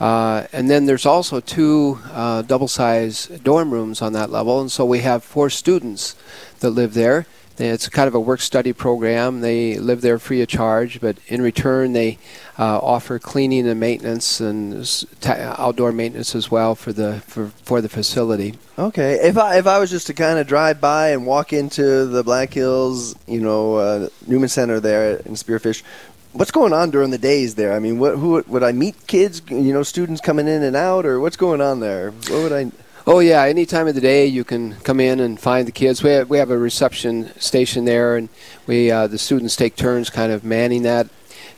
uh, 0.00 0.46
and 0.52 0.68
then 0.68 0.86
there's 0.86 1.06
also 1.06 1.40
two 1.40 1.98
uh, 2.12 2.42
double-sized 2.42 3.42
dorm 3.44 3.72
rooms 3.72 4.02
on 4.02 4.12
that 4.12 4.30
level, 4.30 4.60
and 4.60 4.70
so 4.70 4.84
we 4.84 5.00
have 5.00 5.22
four 5.22 5.50
students 5.50 6.16
that 6.60 6.70
live 6.70 6.94
there. 6.94 7.26
It's 7.56 7.88
kind 7.88 8.08
of 8.08 8.16
a 8.16 8.20
work-study 8.20 8.72
program. 8.72 9.40
They 9.40 9.78
live 9.78 10.00
there 10.00 10.18
free 10.18 10.42
of 10.42 10.48
charge, 10.48 11.00
but 11.00 11.18
in 11.28 11.40
return, 11.40 11.92
they 11.92 12.18
uh, 12.58 12.78
offer 12.78 13.20
cleaning 13.20 13.68
and 13.68 13.78
maintenance 13.78 14.40
and 14.40 14.84
ta- 15.20 15.54
outdoor 15.56 15.92
maintenance 15.92 16.34
as 16.34 16.50
well 16.50 16.74
for 16.74 16.92
the 16.92 17.20
for, 17.28 17.52
for 17.62 17.80
the 17.80 17.88
facility. 17.88 18.54
Okay, 18.76 19.14
if 19.22 19.38
I 19.38 19.58
if 19.58 19.68
I 19.68 19.78
was 19.78 19.88
just 19.88 20.08
to 20.08 20.14
kind 20.14 20.40
of 20.40 20.48
drive 20.48 20.80
by 20.80 21.10
and 21.10 21.26
walk 21.26 21.52
into 21.52 22.06
the 22.06 22.24
Black 22.24 22.52
Hills, 22.52 23.14
you 23.28 23.40
know, 23.40 23.76
uh, 23.76 24.08
Newman 24.26 24.48
Center 24.48 24.80
there 24.80 25.18
in 25.18 25.34
Spearfish, 25.34 25.84
what's 26.34 26.50
going 26.50 26.72
on 26.72 26.90
during 26.90 27.10
the 27.10 27.18
days 27.18 27.54
there? 27.54 27.72
I 27.72 27.78
mean, 27.78 27.98
what 27.98 28.16
who 28.16 28.42
would 28.46 28.62
I 28.62 28.72
meet 28.72 29.06
kids, 29.06 29.40
you 29.48 29.72
know, 29.72 29.82
students 29.82 30.20
coming 30.20 30.46
in 30.48 30.62
and 30.62 30.76
out, 30.76 31.06
or 31.06 31.20
what's 31.20 31.36
going 31.36 31.60
on 31.60 31.80
there? 31.80 32.10
What 32.10 32.42
would 32.42 32.52
I? 32.52 32.70
Oh 33.06 33.20
yeah, 33.20 33.42
any 33.42 33.66
time 33.66 33.86
of 33.86 33.94
the 33.94 34.00
day 34.00 34.26
you 34.26 34.44
can 34.44 34.74
come 34.76 35.00
in 35.00 35.20
and 35.20 35.38
find 35.38 35.68
the 35.68 35.72
kids. 35.72 36.02
We 36.02 36.10
have, 36.10 36.30
we 36.30 36.38
have 36.38 36.50
a 36.50 36.58
reception 36.58 37.38
station 37.40 37.84
there, 37.84 38.16
and 38.16 38.28
we 38.66 38.90
uh, 38.90 39.06
the 39.06 39.18
students 39.18 39.56
take 39.56 39.76
turns 39.76 40.10
kind 40.10 40.32
of 40.32 40.44
manning 40.44 40.82
that 40.82 41.08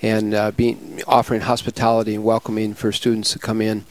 and 0.02 0.34
uh, 0.34 0.50
being 0.50 1.02
offering 1.06 1.40
hospitality 1.40 2.14
and 2.14 2.24
welcoming 2.24 2.74
for 2.74 2.92
students 2.92 3.32
to 3.32 3.38
come 3.38 3.60
in 3.62 3.84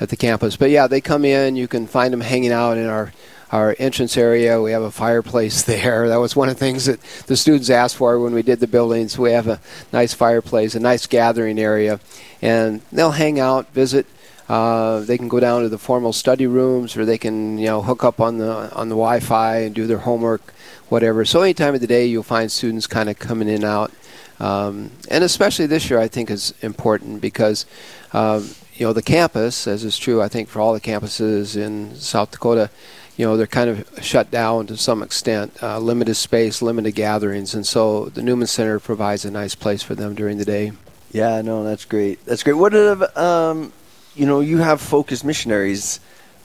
at 0.00 0.08
the 0.08 0.16
campus. 0.16 0.56
But 0.56 0.70
yeah, 0.70 0.86
they 0.86 1.00
come 1.00 1.24
in. 1.24 1.56
You 1.56 1.68
can 1.68 1.86
find 1.86 2.12
them 2.12 2.22
hanging 2.22 2.52
out 2.52 2.78
in 2.78 2.86
our 2.86 3.12
our 3.52 3.74
entrance 3.78 4.16
area. 4.16 4.60
We 4.60 4.72
have 4.72 4.82
a 4.82 4.90
fireplace 4.90 5.62
there. 5.74 6.08
That 6.08 6.18
was 6.18 6.36
one 6.36 6.48
of 6.48 6.56
the 6.56 6.60
things 6.60 6.86
that 6.86 7.00
the 7.26 7.36
students 7.36 7.70
asked 7.70 7.96
for 7.96 8.18
when 8.18 8.34
we 8.34 8.42
did 8.42 8.60
the 8.60 8.66
buildings. 8.66 9.18
We 9.18 9.32
have 9.32 9.48
a 9.48 9.60
nice 9.92 10.14
fireplace, 10.14 10.74
a 10.74 10.80
nice 10.80 11.06
gathering 11.06 11.58
area, 11.58 12.00
and 12.40 12.80
they'll 12.92 13.12
hang 13.12 13.40
out, 13.40 13.72
visit. 13.72 14.06
Uh, 14.48 15.00
they 15.00 15.16
can 15.16 15.28
go 15.28 15.38
down 15.38 15.62
to 15.62 15.68
the 15.68 15.78
formal 15.78 16.12
study 16.12 16.46
rooms, 16.46 16.96
or 16.96 17.04
they 17.04 17.18
can, 17.18 17.56
you 17.56 17.66
know, 17.66 17.82
hook 17.82 18.02
up 18.02 18.20
on 18.20 18.38
the 18.38 18.74
on 18.74 18.88
the 18.88 18.96
Wi-Fi 18.96 19.58
and 19.58 19.74
do 19.74 19.86
their 19.86 19.98
homework, 19.98 20.52
whatever. 20.88 21.24
So 21.24 21.42
any 21.42 21.54
time 21.54 21.74
of 21.74 21.80
the 21.80 21.86
day, 21.86 22.06
you'll 22.06 22.24
find 22.24 22.50
students 22.50 22.88
kind 22.88 23.08
of 23.08 23.16
coming 23.16 23.46
in 23.46 23.56
and 23.56 23.64
out, 23.64 23.92
um, 24.40 24.90
and 25.08 25.22
especially 25.22 25.66
this 25.66 25.88
year, 25.88 26.00
I 26.00 26.08
think 26.08 26.30
is 26.30 26.52
important 26.62 27.20
because, 27.20 27.64
um, 28.12 28.50
you 28.74 28.86
know, 28.86 28.92
the 28.92 29.02
campus, 29.02 29.68
as 29.68 29.84
is 29.84 29.96
true, 29.96 30.20
I 30.20 30.26
think 30.26 30.48
for 30.48 30.60
all 30.60 30.72
the 30.72 30.80
campuses 30.80 31.56
in 31.56 31.94
South 31.94 32.32
Dakota, 32.32 32.70
you 33.16 33.26
know, 33.26 33.36
they're 33.36 33.46
kind 33.46 33.70
of 33.70 34.04
shut 34.04 34.30
down 34.30 34.66
to 34.68 34.76
some 34.76 35.02
extent, 35.02 35.62
uh, 35.62 35.78
limited 35.78 36.14
space, 36.14 36.62
limited 36.62 36.92
gatherings, 36.92 37.54
and 37.54 37.66
so 37.66 38.06
the 38.06 38.22
Newman 38.22 38.46
Center 38.46 38.80
provides 38.80 39.24
a 39.24 39.30
nice 39.30 39.54
place 39.54 39.82
for 39.82 39.94
them 39.94 40.14
during 40.14 40.38
the 40.38 40.44
day. 40.44 40.72
Yeah, 41.12 41.42
no, 41.42 41.64
that's 41.64 41.84
great. 41.84 42.24
That's 42.24 42.42
great. 42.42 42.54
What 42.54 42.74
if, 42.74 43.16
um, 43.18 43.72
you 44.14 44.26
know, 44.26 44.40
you 44.40 44.58
have 44.58 44.80
focused 44.80 45.24
missionaries. 45.24 46.00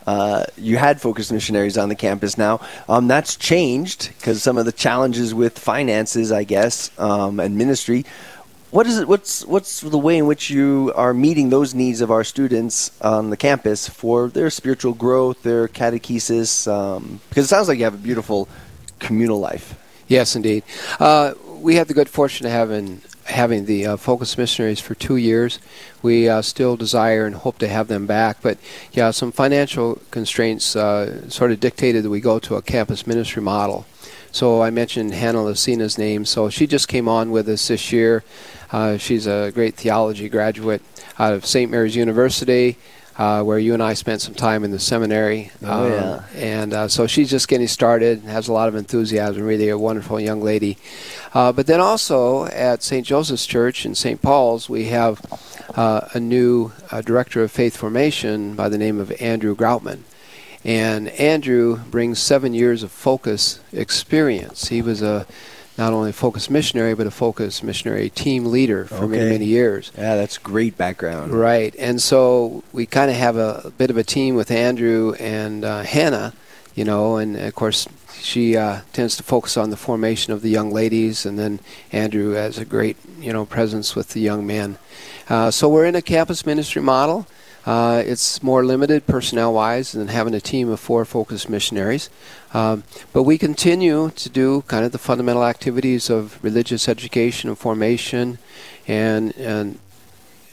Uh, 0.08 0.46
you 0.58 0.78
had 0.78 1.02
focused 1.02 1.32
missionaries 1.32 1.78
on 1.78 1.90
the 1.90 1.96
campus 1.96 2.38
now. 2.38 2.62
Um, 2.88 3.08
that's 3.08 3.36
changed 3.36 4.10
because 4.18 4.44
some 4.44 4.58
of 4.58 4.66
the 4.66 4.72
challenges 4.72 5.34
with 5.34 5.58
finances, 5.58 6.32
I 6.32 6.44
guess, 6.44 6.92
um, 7.00 7.40
and 7.40 7.58
ministry. 7.58 8.06
What 8.76 8.88
is 8.88 9.00
it? 9.00 9.08
What's 9.08 9.46
what's 9.46 9.80
the 9.80 9.98
way 9.98 10.18
in 10.18 10.26
which 10.28 10.50
you 10.50 10.92
are 10.98 11.14
meeting 11.14 11.50
those 11.50 11.74
needs 11.74 12.02
of 12.02 12.12
our 12.12 12.26
students 12.26 12.92
on 13.00 13.30
the 13.30 13.38
campus 13.38 13.88
for 13.88 14.28
their 14.28 14.50
spiritual 14.50 14.94
growth, 14.94 15.44
their 15.44 15.70
catechesis? 15.70 16.70
Um, 16.70 17.22
because 17.30 17.46
it 17.46 17.48
sounds 17.48 17.70
like 17.70 17.78
you 17.78 17.86
have 17.86 17.94
a 17.94 17.98
beautiful 18.10 18.50
communal 19.00 19.40
life. 19.40 19.80
Yes, 20.10 20.36
indeed. 20.36 20.64
Uh, 21.00 21.36
we 21.62 21.76
had 21.76 21.88
the 21.88 21.94
good 21.94 22.10
fortune 22.10 22.48
of 22.48 22.52
having 22.52 23.02
having 23.24 23.64
the 23.64 23.86
uh, 23.86 23.96
focus 23.96 24.38
missionaries 24.38 24.82
for 24.82 24.94
two 24.94 25.16
years. 25.16 25.60
We 26.02 26.28
uh, 26.28 26.42
still 26.42 26.76
desire 26.76 27.26
and 27.26 27.34
hope 27.34 27.60
to 27.60 27.70
have 27.70 27.88
them 27.88 28.06
back, 28.06 28.42
but 28.42 28.58
yeah, 28.92 29.12
some 29.12 29.32
financial 29.32 30.02
constraints 30.12 30.76
uh, 30.76 31.30
sort 31.30 31.54
of 31.54 31.62
dictated 31.62 32.04
that 32.04 32.10
we 32.10 32.20
go 32.20 32.40
to 32.40 32.56
a 32.56 32.62
campus 32.62 33.08
ministry 33.08 33.42
model. 33.42 33.86
So 34.36 34.62
I 34.62 34.70
mentioned 34.70 35.14
Hannah 35.14 35.46
Lucina's 35.46 35.98
name. 35.98 36.26
So 36.26 36.50
she 36.50 36.68
just 36.68 36.90
came 36.90 37.08
on 37.08 37.32
with 37.32 37.48
us 37.48 37.70
this 37.70 37.94
year. 37.94 38.26
Uh, 38.76 38.98
she's 38.98 39.26
a 39.26 39.52
great 39.54 39.76
theology 39.76 40.28
graduate 40.28 40.82
out 41.18 41.34
of 41.34 41.46
St. 41.46 41.72
Mary's 41.72 41.96
University. 41.96 42.78
Uh, 43.18 43.42
where 43.42 43.58
you 43.58 43.74
and 43.74 43.82
I 43.82 43.94
spent 43.94 44.20
some 44.20 44.34
time 44.34 44.66
in 44.66 44.72
the 44.72 44.80
seminary. 44.80 45.50
Oh, 45.64 45.86
Um, 45.86 45.92
yeah. 45.94 46.24
And 46.36 46.74
uh, 46.74 46.88
so 46.90 47.08
she's 47.08 47.30
just 47.30 47.48
getting 47.48 47.70
started 47.70 48.20
and 48.20 48.30
has 48.30 48.50
a 48.50 48.52
lot 48.52 48.68
of 48.68 48.76
enthusiasm, 48.76 49.44
really 49.44 49.70
a 49.70 49.78
wonderful 49.78 50.20
young 50.20 50.42
lady. 50.42 50.78
Uh, 51.34 51.54
but 51.54 51.66
then 51.66 51.80
also 51.80 52.44
at 52.48 52.84
St. 52.84 53.08
Joseph's 53.08 53.46
Church 53.46 53.86
in 53.86 53.96
St. 53.96 54.22
Paul's, 54.22 54.68
we 54.68 54.88
have 54.88 55.22
uh, 55.78 56.10
a 56.14 56.20
new 56.20 56.74
uh, 56.92 57.00
director 57.00 57.42
of 57.42 57.54
faith 57.54 57.78
formation 57.78 58.54
by 58.54 58.68
the 58.68 58.78
name 58.78 59.00
of 59.00 59.14
Andrew 59.22 59.56
Groutman. 59.56 60.00
And 60.66 61.08
Andrew 61.12 61.78
brings 61.90 62.20
seven 62.20 62.54
years 62.54 62.84
of 62.84 62.92
focus 62.92 63.62
experience. 63.72 64.68
He 64.68 64.82
was 64.82 65.02
a 65.02 65.26
not 65.78 65.94
only 65.94 66.12
a 66.12 66.14
focus 66.14 66.50
missionary, 66.50 66.94
but 66.94 67.06
a 67.08 67.12
focus 67.12 67.62
missionary 67.62 68.10
team 68.10 68.46
leader 68.46 68.86
for 68.86 69.08
many, 69.08 69.24
Okay. 69.24 69.32
many 69.32 69.46
years. 69.46 69.92
Yeah, 69.98 70.16
that's 70.16 70.38
great 70.38 70.78
background. 70.78 71.34
Right, 71.34 71.76
and 71.78 72.02
so 72.02 72.64
we 72.72 72.86
kind 72.86 73.10
of 73.12 73.18
have 73.18 73.36
a, 73.38 73.72
bit 73.78 73.90
of 73.90 73.98
a 73.98 74.04
team 74.04 74.36
with 74.36 74.52
Andrew 74.52 75.14
and 75.20 75.66
uh, 75.66 75.84
Hannah, 75.84 76.34
you 76.76 76.86
know, 76.86 77.18
and 77.18 77.36
of 77.36 77.54
course 77.56 77.88
she 78.22 78.56
uh, 78.58 78.80
tends 78.94 79.18
to 79.18 79.24
focus 79.24 79.58
on 79.58 79.70
the 79.70 79.78
formation 79.78 80.34
of 80.34 80.42
the 80.42 80.50
young 80.50 80.72
ladies, 80.72 81.26
and 81.26 81.38
then 81.38 81.60
Andrew 81.92 82.32
has 82.32 82.58
a 82.58 82.66
great, 82.66 82.98
you 83.20 83.32
know, 83.34 83.46
presence 83.46 83.96
with 83.96 84.10
the 84.10 84.22
young 84.22 84.48
men. 84.48 84.78
Uh, 85.30 85.52
so 85.52 85.68
we're 85.70 85.86
in 85.86 85.96
a 85.96 86.02
campus 86.02 86.46
ministry 86.46 86.82
model. 86.82 87.28
Uh, 87.66 88.04
it's 88.06 88.44
more 88.44 88.64
limited 88.64 89.08
personnel 89.08 89.54
wise 89.54 89.94
than 89.94 90.08
having 90.08 90.36
a 90.36 90.42
team 90.42 90.70
of 90.70 90.80
four 90.80 91.04
focused 91.04 91.50
missionaries. 91.50 92.10
Um, 92.54 92.84
but 93.12 93.24
we 93.24 93.38
continue 93.38 94.12
to 94.12 94.30
do 94.30 94.62
kind 94.68 94.86
of 94.86 94.92
the 94.92 95.00
fundamental 95.00 95.44
activities 95.44 96.10
of 96.10 96.42
religious 96.44 96.88
education 96.88 97.50
and 97.50 97.58
formation 97.58 98.38
and, 98.88 99.36
and 99.36 99.80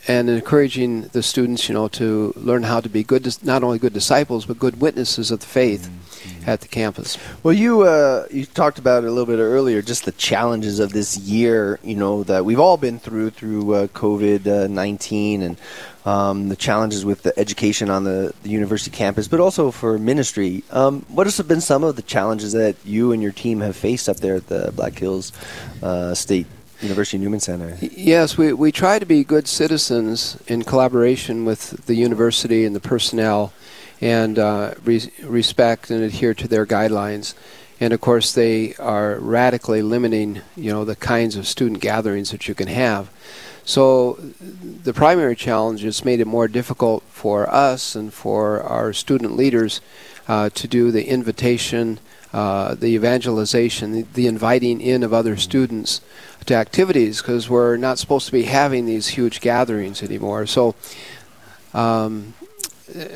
and 0.09 0.29
encouraging 0.29 1.03
the 1.13 1.23
students, 1.23 1.69
you 1.69 1.75
know, 1.75 1.87
to 1.87 2.33
learn 2.37 2.65
how 2.65 2.81
to 2.81 2.89
be 2.89 3.05
good, 3.05 3.25
not 3.45 3.63
only 3.63 3.79
good 3.79 3.93
disciples, 3.93 4.47
but 4.47 4.59
good 4.59 4.81
witnesses 4.81 5.31
of 5.31 5.39
the 5.41 5.47
faith 5.47 5.89
mm-hmm. 5.89 6.51
at 6.51 6.61
the 6.61 6.69
campus. 6.69 7.17
Well, 7.43 7.55
you 7.55 7.83
uh, 7.83 8.27
you 8.31 8.45
talked 8.47 8.79
about 8.79 9.05
it 9.05 9.07
a 9.07 9.11
little 9.11 9.27
bit 9.27 9.41
earlier, 9.41 9.81
just 9.81 10.05
the 10.05 10.13
challenges 10.13 10.81
of 10.81 10.93
this 10.93 11.17
year, 11.19 11.79
you 11.85 11.95
know, 11.95 12.25
that 12.25 12.45
we've 12.45 12.59
all 12.59 12.77
been 12.77 12.99
through 12.99 13.31
through 13.31 13.75
uh, 13.75 13.87
COVID 13.89 14.69
nineteen 14.71 15.43
and 15.43 15.57
um, 16.05 16.49
the 16.49 16.57
challenges 16.57 17.05
with 17.05 17.23
the 17.23 17.39
education 17.39 17.89
on 17.89 18.03
the, 18.03 18.35
the 18.43 18.51
university 18.51 18.91
campus, 18.91 19.29
but 19.29 19.39
also 19.39 19.71
for 19.71 19.99
ministry. 19.99 20.65
Um, 20.73 21.03
what 21.09 21.33
have 21.33 21.47
been 21.47 21.61
some 21.61 21.85
of 21.85 21.95
the 21.95 22.03
challenges 22.03 22.53
that 22.55 22.75
you 22.85 23.13
and 23.13 23.23
your 23.23 23.31
team 23.31 23.61
have 23.61 23.77
faced 23.77 24.09
up 24.09 24.17
there 24.17 24.35
at 24.35 24.49
the 24.49 24.73
Black 24.75 24.99
Hills 24.99 25.33
uh, 25.81 26.13
State 26.15 26.47
University 26.83 27.19
Newman 27.19 27.41
Center. 27.41 27.79
Yes, 27.81 28.37
we, 28.37 28.53
we 28.53 28.73
try 28.73 28.99
to 28.99 29.07
be 29.07 29.25
good 29.25 29.47
citizens 29.47 30.37
in 30.47 30.63
collaboration 30.65 31.45
with 31.45 31.87
the 31.87 31.95
university 31.95 32.65
and 32.65 32.75
the 32.75 32.81
personnel 32.81 33.53
and 34.01 34.39
uh, 34.39 34.75
re- 34.85 35.13
respect 35.23 35.91
and 35.91 36.03
adhere 36.03 36.35
to 36.35 36.49
their 36.49 36.67
guidelines. 36.67 37.35
And 37.81 37.93
of 37.93 38.01
course, 38.01 38.33
they 38.33 38.75
are 38.77 39.17
radically 39.19 39.83
limiting, 39.83 40.43
you 40.57 40.73
know, 40.73 40.85
the 40.85 40.97
kinds 40.97 41.37
of 41.37 41.47
student 41.47 41.81
gatherings 41.81 42.31
that 42.31 42.49
you 42.49 42.55
can 42.55 42.69
have. 42.69 43.11
So 43.65 44.19
the 44.41 44.93
primary 44.93 45.37
challenge 45.37 45.83
has 45.83 46.05
made 46.05 46.21
it 46.21 46.27
more 46.27 46.49
difficult 46.49 47.05
for 47.05 47.49
us 47.49 47.95
and 47.95 48.13
for 48.13 48.61
our 48.61 48.93
student 48.93 49.37
leaders 49.37 49.81
uh, 50.27 50.51
to 50.51 50.69
do 50.69 50.91
the 50.91 51.09
invitation, 51.09 52.01
uh, 52.33 52.75
the 52.75 52.89
evangelization, 52.89 53.93
the, 53.93 54.03
the, 54.15 54.27
inviting 54.27 54.81
in 54.81 55.03
of 55.03 55.13
other 55.13 55.37
students 55.37 56.01
to 56.47 56.55
activities 56.55 57.21
because 57.21 57.49
we're 57.49 57.77
not 57.77 57.99
supposed 57.99 58.27
to 58.27 58.33
be 58.33 58.45
having 58.45 58.87
these 58.87 59.09
huge 59.09 59.41
gatherings 59.41 60.03
anymore. 60.03 60.47
So, 60.47 60.75
um, 61.75 62.35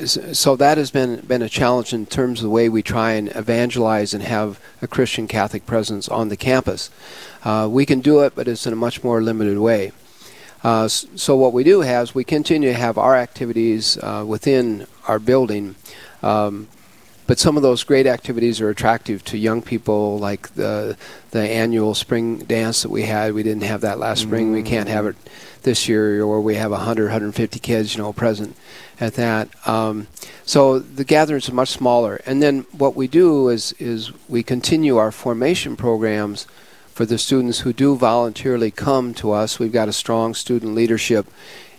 so 0.05 0.57
that 0.57 0.79
has 0.79 0.91
been 0.91 1.21
been 1.21 1.43
a 1.43 1.49
challenge 1.49 1.93
in 1.93 2.07
terms 2.07 2.41
of 2.41 2.45
the 2.45 2.51
way 2.51 2.69
we 2.69 2.83
try 2.83 3.13
and 3.13 3.29
evangelize 3.37 4.15
and 4.15 4.23
have 4.23 4.59
a 4.81 4.87
Christian 4.87 5.29
Catholic 5.29 5.67
presence 5.67 6.09
on 6.09 6.29
the 6.29 6.37
campus. 6.37 6.91
Uh, 7.45 7.69
we 7.71 7.85
can 7.85 8.01
do 8.01 8.21
it, 8.21 8.35
but 8.35 8.49
it's 8.49 8.67
in 8.67 8.73
a 8.73 8.77
much 8.77 9.05
more 9.05 9.23
limited 9.23 9.59
way. 9.59 9.93
Uh, 10.65 10.89
so 10.89 11.37
what 11.37 11.53
we 11.53 11.63
do 11.63 11.83
have 11.83 12.05
is 12.05 12.15
we 12.15 12.25
continue 12.25 12.71
to 12.71 12.75
have 12.75 12.97
our 12.99 13.15
activities 13.15 13.99
uh, 13.99 14.25
within 14.27 14.87
our 15.07 15.19
building. 15.19 15.77
Um, 16.23 16.69
but 17.27 17.39
some 17.39 17.57
of 17.57 17.63
those 17.63 17.85
great 17.85 18.07
activities 18.07 18.61
are 18.61 18.69
attractive 18.69 19.25
to 19.25 19.39
young 19.39 19.63
people, 19.63 20.19
like 20.19 20.55
the 20.55 20.97
the 21.31 21.41
annual 21.41 21.95
spring 21.95 22.39
dance 22.39 22.83
that 22.83 22.91
we 22.91 23.03
had. 23.03 23.35
We 23.35 23.43
didn't 23.43 23.65
have 23.65 23.81
that 23.83 23.99
last 23.99 24.23
spring. 24.23 24.47
Mm-hmm. 24.47 24.55
We 24.55 24.63
can't 24.63 24.89
have 24.89 25.07
it 25.07 25.17
this 25.63 25.89
year, 25.89 26.23
or 26.23 26.41
we 26.41 26.55
have 26.55 26.71
100, 26.71 27.05
150 27.05 27.59
kids, 27.59 27.97
you 27.97 28.03
know, 28.03 28.13
present 28.13 28.57
at 29.01 29.15
that. 29.15 29.49
Um, 29.69 30.07
so 30.45 30.79
the 30.79 31.05
gatherings 31.05 31.49
are 31.49 31.55
much 31.55 31.71
smaller. 31.71 32.21
And 32.25 32.41
then 32.41 32.67
what 32.71 32.95
we 32.95 33.09
do 33.09 33.49
is 33.49 33.73
is 33.79 34.13
we 34.29 34.43
continue 34.43 34.97
our 34.97 35.11
formation 35.11 35.77
programs 35.77 36.47
for 36.97 37.05
the 37.05 37.19
students 37.19 37.61
who 37.61 37.73
do 37.75 37.95
voluntarily 37.97 38.71
come 38.71 39.13
to 39.13 39.33
us. 39.33 39.59
We've 39.59 39.73
got 39.73 39.89
a 39.89 39.93
strong 39.93 40.33
student 40.33 40.75
leadership 40.75 41.27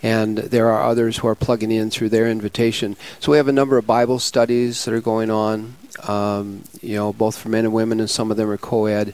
and 0.04 0.38
there 0.38 0.70
are 0.70 0.84
others 0.84 1.18
who 1.18 1.27
are 1.27 1.36
plugging 1.36 1.72
in 1.72 1.89
through 1.89 2.10
their 2.10 2.30
invitation. 2.30 2.96
So 3.20 3.32
we 3.32 3.38
have 3.38 3.48
a 3.48 3.54
number 3.54 3.77
of 3.77 3.88
Bible 3.88 4.20
studies 4.20 4.86
that 4.86 4.94
are 4.94 5.01
going 5.01 5.32
on, 5.32 5.75
um, 6.08 6.63
you 6.82 6.96
know, 6.96 7.13
both 7.13 7.38
for 7.38 7.50
men 7.50 7.66
and 7.66 7.74
women, 7.74 8.00
and 8.00 8.10
some 8.10 8.30
of 8.30 8.38
them 8.38 8.50
are 8.50 8.58
co-ed. 8.58 9.13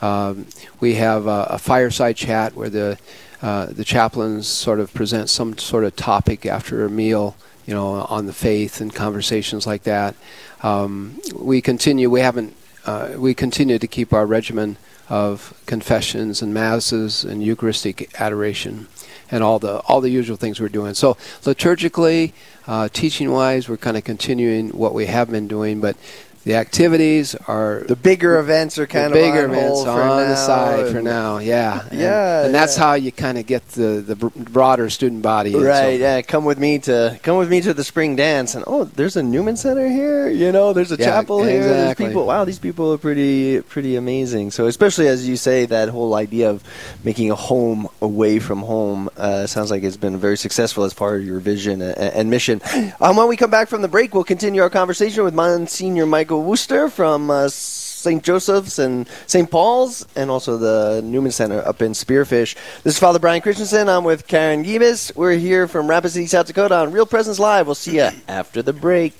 Um, 0.00 0.46
we 0.80 0.94
have 0.94 1.26
a, 1.26 1.46
a, 1.50 1.58
fireside 1.58 2.16
chat 2.16 2.56
where 2.56 2.70
the 2.70 2.98
uh, 3.40 3.66
the 3.66 3.84
chaplains 3.84 4.48
sort 4.48 4.80
of 4.80 4.92
present 4.94 5.30
some 5.30 5.56
sort 5.58 5.84
of 5.84 5.94
topic 5.94 6.44
after 6.44 6.84
a 6.84 6.90
meal, 6.90 7.36
you 7.66 7.74
know, 7.74 7.86
on 8.08 8.26
the 8.26 8.32
faith 8.32 8.80
and 8.80 8.92
conversations 8.92 9.64
like 9.64 9.84
that. 9.84 10.16
Um, 10.62 11.20
we 11.34 11.60
continue. 11.60 12.10
We 12.10 12.20
haven't. 12.20 12.56
Uh, 12.84 13.12
we 13.16 13.32
continue 13.32 13.78
to 13.78 13.86
keep 13.86 14.12
our 14.12 14.26
regimen 14.26 14.76
of 15.08 15.60
confessions 15.66 16.42
and 16.42 16.52
masses 16.52 17.22
and 17.24 17.42
Eucharistic 17.42 18.20
adoration 18.20 18.88
and 19.32 19.42
all 19.42 19.58
the 19.58 19.78
all 19.80 20.00
the 20.00 20.10
usual 20.10 20.36
things 20.36 20.60
we're 20.60 20.68
doing. 20.68 20.94
So 20.94 21.14
liturgically, 21.42 22.32
uh, 22.68 22.88
teaching 22.92 23.32
wise, 23.32 23.68
we're 23.68 23.78
kind 23.78 23.96
of 23.96 24.04
continuing 24.04 24.68
what 24.68 24.94
we 24.94 25.06
have 25.06 25.30
been 25.30 25.48
doing, 25.48 25.80
but 25.80 25.96
the 26.44 26.54
activities 26.54 27.34
are 27.34 27.84
the 27.86 27.96
bigger 27.96 28.38
events 28.38 28.78
are 28.78 28.86
kind 28.86 29.06
of 29.06 29.12
bigger 29.12 29.46
events 29.46 29.80
on 29.80 30.28
the 30.28 30.36
side 30.36 30.92
for 30.92 31.00
now. 31.00 31.22
Yeah, 31.42 31.86
and, 31.90 32.00
yeah, 32.00 32.44
and 32.44 32.54
that's 32.54 32.76
how 32.76 32.94
you 32.94 33.10
kind 33.10 33.36
of 33.36 33.46
get 33.46 33.66
the 33.70 34.02
the 34.06 34.14
broader 34.16 34.88
student 34.90 35.22
body. 35.22 35.54
Right. 35.54 35.98
So. 35.98 36.02
Yeah. 36.02 36.22
Come 36.22 36.44
with 36.44 36.58
me 36.58 36.78
to 36.80 37.18
come 37.22 37.36
with 37.36 37.50
me 37.50 37.60
to 37.62 37.74
the 37.74 37.84
spring 37.84 38.16
dance, 38.16 38.54
and 38.54 38.64
oh, 38.66 38.84
there's 38.84 39.16
a 39.16 39.22
Newman 39.22 39.56
Center 39.56 39.88
here. 39.88 40.30
You 40.30 40.52
know, 40.52 40.72
there's 40.72 40.92
a 40.92 40.96
yeah, 40.96 41.06
chapel 41.06 41.42
here. 41.42 41.62
There's 41.62 41.94
people. 41.96 42.26
Wow, 42.26 42.44
these 42.44 42.58
people 42.58 42.92
are 42.92 42.98
pretty 42.98 43.60
pretty 43.62 43.96
amazing. 43.96 44.50
So 44.50 44.66
especially 44.66 45.08
as 45.08 45.28
you 45.28 45.36
say, 45.36 45.66
that 45.66 45.88
whole 45.88 46.14
idea 46.14 46.50
of 46.50 46.62
making 47.02 47.30
a 47.30 47.34
home 47.34 47.88
away 48.00 48.38
from 48.38 48.60
home 48.60 49.10
uh, 49.16 49.46
sounds 49.46 49.70
like 49.70 49.82
it's 49.82 49.96
been 49.96 50.18
very 50.18 50.36
successful 50.36 50.84
as 50.84 50.94
part 50.94 51.20
of 51.20 51.26
your 51.26 51.40
vision 51.40 51.82
and, 51.82 51.98
and 51.98 52.30
mission. 52.30 52.60
Um, 53.00 53.16
when 53.16 53.28
we 53.28 53.36
come 53.36 53.50
back 53.50 53.68
from 53.68 53.82
the 53.82 53.88
break, 53.88 54.14
we'll 54.14 54.24
continue 54.24 54.62
our 54.62 54.70
conversation 54.70 55.24
with 55.24 55.34
Monsignor 55.34 56.06
Michael. 56.06 56.31
Woster 56.34 56.90
from 56.90 57.30
uh, 57.30 57.48
St. 57.48 58.22
Joseph's 58.22 58.78
and 58.78 59.08
St. 59.26 59.50
Paul's, 59.50 60.06
and 60.16 60.30
also 60.30 60.56
the 60.56 61.00
Newman 61.02 61.32
Center 61.32 61.60
up 61.66 61.80
in 61.82 61.92
Spearfish. 61.92 62.56
This 62.82 62.94
is 62.94 62.98
Father 62.98 63.18
Brian 63.18 63.40
Christensen. 63.40 63.88
I'm 63.88 64.04
with 64.04 64.26
Karen 64.26 64.64
Gibas. 64.64 65.14
We're 65.14 65.36
here 65.36 65.68
from 65.68 65.88
Rapid 65.88 66.10
City, 66.10 66.26
South 66.26 66.46
Dakota 66.46 66.76
on 66.76 66.92
Real 66.92 67.06
Presence 67.06 67.38
Live. 67.38 67.66
We'll 67.66 67.74
see 67.74 67.96
you 67.96 68.10
after 68.28 68.62
the 68.62 68.72
break. 68.72 69.14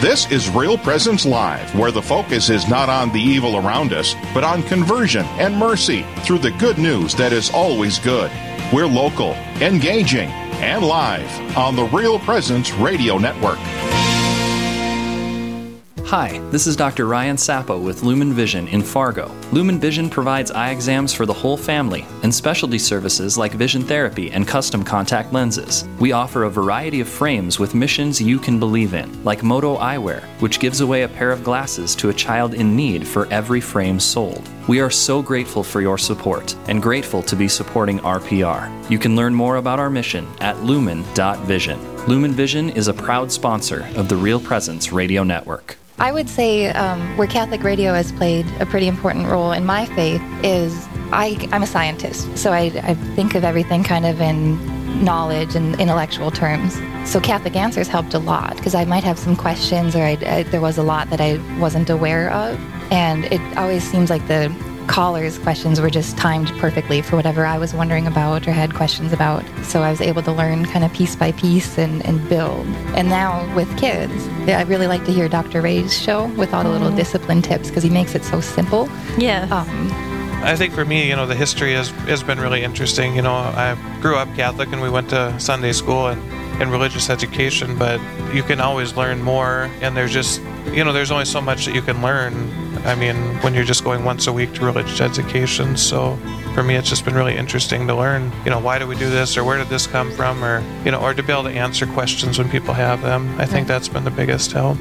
This 0.00 0.28
is 0.32 0.50
Real 0.50 0.76
Presence 0.78 1.24
Live, 1.24 1.72
where 1.76 1.92
the 1.92 2.02
focus 2.02 2.50
is 2.50 2.68
not 2.68 2.88
on 2.88 3.12
the 3.12 3.20
evil 3.20 3.56
around 3.56 3.92
us, 3.92 4.16
but 4.34 4.42
on 4.42 4.62
conversion 4.64 5.24
and 5.38 5.56
mercy 5.56 6.04
through 6.24 6.38
the 6.38 6.50
good 6.52 6.76
news 6.76 7.14
that 7.14 7.32
is 7.32 7.50
always 7.50 8.00
good. 8.00 8.30
We're 8.72 8.88
local, 8.88 9.32
engaging, 9.60 10.28
and 10.60 10.84
live 10.84 11.56
on 11.56 11.76
the 11.76 11.84
Real 11.84 12.18
Presence 12.18 12.72
Radio 12.72 13.18
Network. 13.18 13.58
Hi, 16.12 16.40
this 16.50 16.66
is 16.66 16.76
Dr. 16.76 17.06
Ryan 17.06 17.38
Sappo 17.38 17.78
with 17.78 18.02
Lumen 18.02 18.34
Vision 18.34 18.68
in 18.68 18.82
Fargo. 18.82 19.34
Lumen 19.52 19.78
Vision 19.78 20.08
provides 20.08 20.50
eye 20.50 20.70
exams 20.70 21.12
for 21.12 21.26
the 21.26 21.32
whole 21.34 21.58
family 21.58 22.06
and 22.22 22.34
specialty 22.34 22.78
services 22.78 23.36
like 23.36 23.52
vision 23.52 23.82
therapy 23.82 24.30
and 24.30 24.48
custom 24.48 24.82
contact 24.82 25.30
lenses. 25.34 25.86
We 25.98 26.12
offer 26.12 26.44
a 26.44 26.50
variety 26.50 27.02
of 27.02 27.08
frames 27.08 27.58
with 27.58 27.74
missions 27.74 28.18
you 28.18 28.38
can 28.38 28.58
believe 28.58 28.94
in, 28.94 29.22
like 29.24 29.42
Modo 29.42 29.76
Eyewear, 29.76 30.22
which 30.40 30.58
gives 30.58 30.80
away 30.80 31.02
a 31.02 31.08
pair 31.08 31.30
of 31.30 31.44
glasses 31.44 31.94
to 31.96 32.08
a 32.08 32.14
child 32.14 32.54
in 32.54 32.74
need 32.74 33.06
for 33.06 33.26
every 33.26 33.60
frame 33.60 34.00
sold. 34.00 34.48
We 34.68 34.80
are 34.80 34.88
so 34.88 35.20
grateful 35.20 35.62
for 35.62 35.82
your 35.82 35.98
support 35.98 36.56
and 36.66 36.80
grateful 36.82 37.22
to 37.24 37.36
be 37.36 37.46
supporting 37.46 37.98
RPR. 37.98 38.90
You 38.90 38.98
can 38.98 39.16
learn 39.16 39.34
more 39.34 39.56
about 39.56 39.78
our 39.78 39.90
mission 39.90 40.26
at 40.40 40.62
lumen.vision. 40.62 42.06
Lumen 42.06 42.32
Vision 42.32 42.70
is 42.70 42.88
a 42.88 42.94
proud 42.94 43.30
sponsor 43.30 43.86
of 43.96 44.08
the 44.08 44.16
Real 44.16 44.40
Presence 44.40 44.92
Radio 44.92 45.22
Network. 45.22 45.76
I 45.98 46.10
would 46.10 46.28
say 46.28 46.68
um, 46.70 47.16
where 47.16 47.28
Catholic 47.28 47.62
radio 47.62 47.92
has 47.92 48.10
played 48.12 48.44
a 48.58 48.66
pretty 48.66 48.88
important 48.88 49.28
role 49.42 49.52
in 49.52 49.64
my 49.64 49.86
faith 49.86 50.22
is 50.42 50.86
I, 51.10 51.48
I'm 51.52 51.62
a 51.62 51.66
scientist, 51.66 52.38
so 52.38 52.52
I, 52.52 52.72
I 52.82 52.94
think 53.16 53.34
of 53.34 53.44
everything 53.44 53.82
kind 53.82 54.06
of 54.06 54.20
in 54.20 55.04
knowledge 55.04 55.56
and 55.56 55.78
intellectual 55.80 56.30
terms. 56.30 56.74
So 57.10 57.20
Catholic 57.20 57.56
Answers 57.56 57.88
helped 57.88 58.14
a 58.14 58.18
lot 58.18 58.56
because 58.56 58.74
I 58.74 58.84
might 58.84 59.04
have 59.04 59.18
some 59.18 59.34
questions 59.34 59.96
or 59.96 60.02
I, 60.02 60.16
I, 60.26 60.42
there 60.44 60.60
was 60.60 60.78
a 60.78 60.82
lot 60.82 61.10
that 61.10 61.20
I 61.20 61.40
wasn't 61.58 61.90
aware 61.90 62.30
of. 62.30 62.58
And 62.92 63.24
it 63.26 63.40
always 63.56 63.82
seems 63.82 64.10
like 64.10 64.26
the 64.28 64.54
callers' 64.92 65.38
questions 65.38 65.80
were 65.80 65.88
just 65.88 66.18
timed 66.18 66.48
perfectly 66.58 67.00
for 67.00 67.16
whatever 67.16 67.46
I 67.46 67.56
was 67.56 67.72
wondering 67.72 68.06
about 68.06 68.46
or 68.46 68.52
had 68.52 68.74
questions 68.74 69.10
about. 69.10 69.42
So 69.62 69.80
I 69.80 69.90
was 69.90 70.02
able 70.02 70.22
to 70.22 70.30
learn 70.32 70.66
kind 70.66 70.84
of 70.84 70.92
piece 70.92 71.16
by 71.16 71.32
piece 71.32 71.78
and, 71.78 72.04
and 72.04 72.28
build. 72.28 72.66
And 72.94 73.08
now 73.08 73.52
with 73.56 73.74
kids, 73.78 74.12
I 74.46 74.62
really 74.64 74.86
like 74.86 75.06
to 75.06 75.12
hear 75.12 75.30
Dr. 75.30 75.62
Ray's 75.62 75.98
show 75.98 76.26
with 76.34 76.52
all 76.52 76.62
the 76.62 76.68
little 76.68 76.90
mm. 76.90 76.96
discipline 76.96 77.40
tips 77.40 77.68
because 77.68 77.82
he 77.82 77.88
makes 77.88 78.14
it 78.14 78.22
so 78.22 78.42
simple. 78.42 78.86
Yeah. 79.16 79.44
Um, 79.44 79.90
I 80.44 80.56
think 80.56 80.74
for 80.74 80.84
me, 80.84 81.08
you 81.08 81.16
know, 81.16 81.26
the 81.26 81.36
history 81.36 81.72
has, 81.72 81.88
has 82.04 82.22
been 82.22 82.38
really 82.38 82.62
interesting. 82.62 83.16
You 83.16 83.22
know, 83.22 83.32
I 83.32 83.78
grew 84.02 84.16
up 84.16 84.28
Catholic 84.34 84.72
and 84.72 84.82
we 84.82 84.90
went 84.90 85.08
to 85.08 85.40
Sunday 85.40 85.72
school 85.72 86.08
and, 86.08 86.20
and 86.60 86.70
religious 86.70 87.08
education, 87.08 87.78
but 87.78 87.98
you 88.34 88.42
can 88.42 88.60
always 88.60 88.94
learn 88.94 89.22
more. 89.22 89.70
And 89.80 89.96
there's 89.96 90.12
just, 90.12 90.42
you 90.66 90.84
know, 90.84 90.92
there's 90.92 91.10
only 91.10 91.24
so 91.24 91.40
much 91.40 91.64
that 91.64 91.74
you 91.74 91.80
can 91.80 92.02
learn 92.02 92.34
I 92.84 92.94
mean, 92.94 93.16
when 93.42 93.54
you're 93.54 93.64
just 93.64 93.84
going 93.84 94.04
once 94.04 94.26
a 94.26 94.32
week 94.32 94.52
to 94.54 94.64
religious 94.64 95.00
education. 95.00 95.76
So 95.76 96.16
for 96.54 96.62
me, 96.62 96.74
it's 96.74 96.88
just 96.88 97.04
been 97.04 97.14
really 97.14 97.36
interesting 97.36 97.86
to 97.86 97.94
learn, 97.94 98.32
you 98.44 98.50
know, 98.50 98.58
why 98.58 98.78
do 98.78 98.86
we 98.86 98.96
do 98.96 99.08
this 99.08 99.36
or 99.36 99.44
where 99.44 99.58
did 99.58 99.68
this 99.68 99.86
come 99.86 100.10
from 100.12 100.44
or, 100.44 100.62
you 100.84 100.90
know, 100.90 101.00
or 101.00 101.14
to 101.14 101.22
be 101.22 101.32
able 101.32 101.44
to 101.44 101.50
answer 101.50 101.86
questions 101.86 102.38
when 102.38 102.48
people 102.48 102.74
have 102.74 103.02
them. 103.02 103.40
I 103.40 103.46
think 103.46 103.68
that's 103.68 103.88
been 103.88 104.04
the 104.04 104.10
biggest 104.10 104.52
help. 104.52 104.78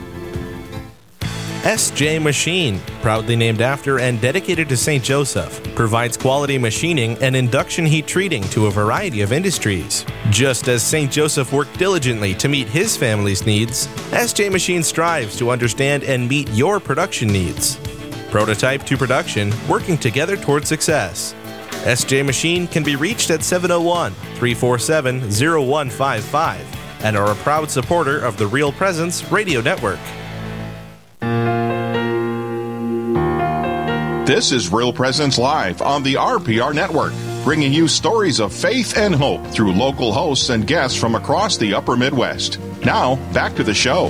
SJ 1.61 2.19
Machine, 2.19 2.79
proudly 3.03 3.35
named 3.35 3.61
after 3.61 3.99
and 3.99 4.19
dedicated 4.19 4.67
to 4.69 4.75
St. 4.75 5.03
Joseph, 5.03 5.61
provides 5.75 6.17
quality 6.17 6.57
machining 6.57 7.15
and 7.21 7.35
induction 7.35 7.85
heat 7.85 8.07
treating 8.07 8.41
to 8.45 8.65
a 8.65 8.71
variety 8.71 9.21
of 9.21 9.31
industries. 9.31 10.03
Just 10.31 10.67
as 10.69 10.81
St. 10.81 11.11
Joseph 11.11 11.53
worked 11.53 11.77
diligently 11.77 12.33
to 12.33 12.49
meet 12.49 12.67
his 12.67 12.97
family's 12.97 13.45
needs, 13.45 13.85
SJ 14.09 14.51
Machine 14.51 14.81
strives 14.81 15.37
to 15.37 15.51
understand 15.51 16.03
and 16.03 16.27
meet 16.27 16.49
your 16.49 16.79
production 16.79 17.27
needs. 17.27 17.77
Prototype 18.31 18.83
to 18.85 18.95
production, 18.95 19.53
working 19.67 19.97
together 19.97 20.37
toward 20.37 20.65
success. 20.65 21.35
SJ 21.83 22.25
Machine 22.25 22.65
can 22.65 22.81
be 22.81 22.95
reached 22.95 23.29
at 23.29 23.43
701 23.43 24.13
347 24.13 25.19
0155 25.29 27.03
and 27.03 27.17
are 27.17 27.31
a 27.31 27.35
proud 27.35 27.69
supporter 27.69 28.19
of 28.19 28.37
the 28.37 28.47
Real 28.47 28.71
Presence 28.71 29.29
Radio 29.31 29.59
Network. 29.59 29.99
This 34.25 34.53
is 34.53 34.71
Real 34.71 34.93
Presence 34.93 35.37
Live 35.37 35.81
on 35.81 36.03
the 36.03 36.13
RPR 36.13 36.73
Network, 36.73 37.11
bringing 37.43 37.73
you 37.73 37.89
stories 37.89 38.39
of 38.39 38.53
faith 38.53 38.95
and 38.95 39.13
hope 39.13 39.45
through 39.47 39.73
local 39.73 40.13
hosts 40.13 40.49
and 40.49 40.65
guests 40.65 40.97
from 40.97 41.15
across 41.15 41.57
the 41.57 41.73
upper 41.73 41.97
Midwest. 41.97 42.59
Now, 42.85 43.17
back 43.33 43.55
to 43.55 43.63
the 43.65 43.73
show. 43.73 44.09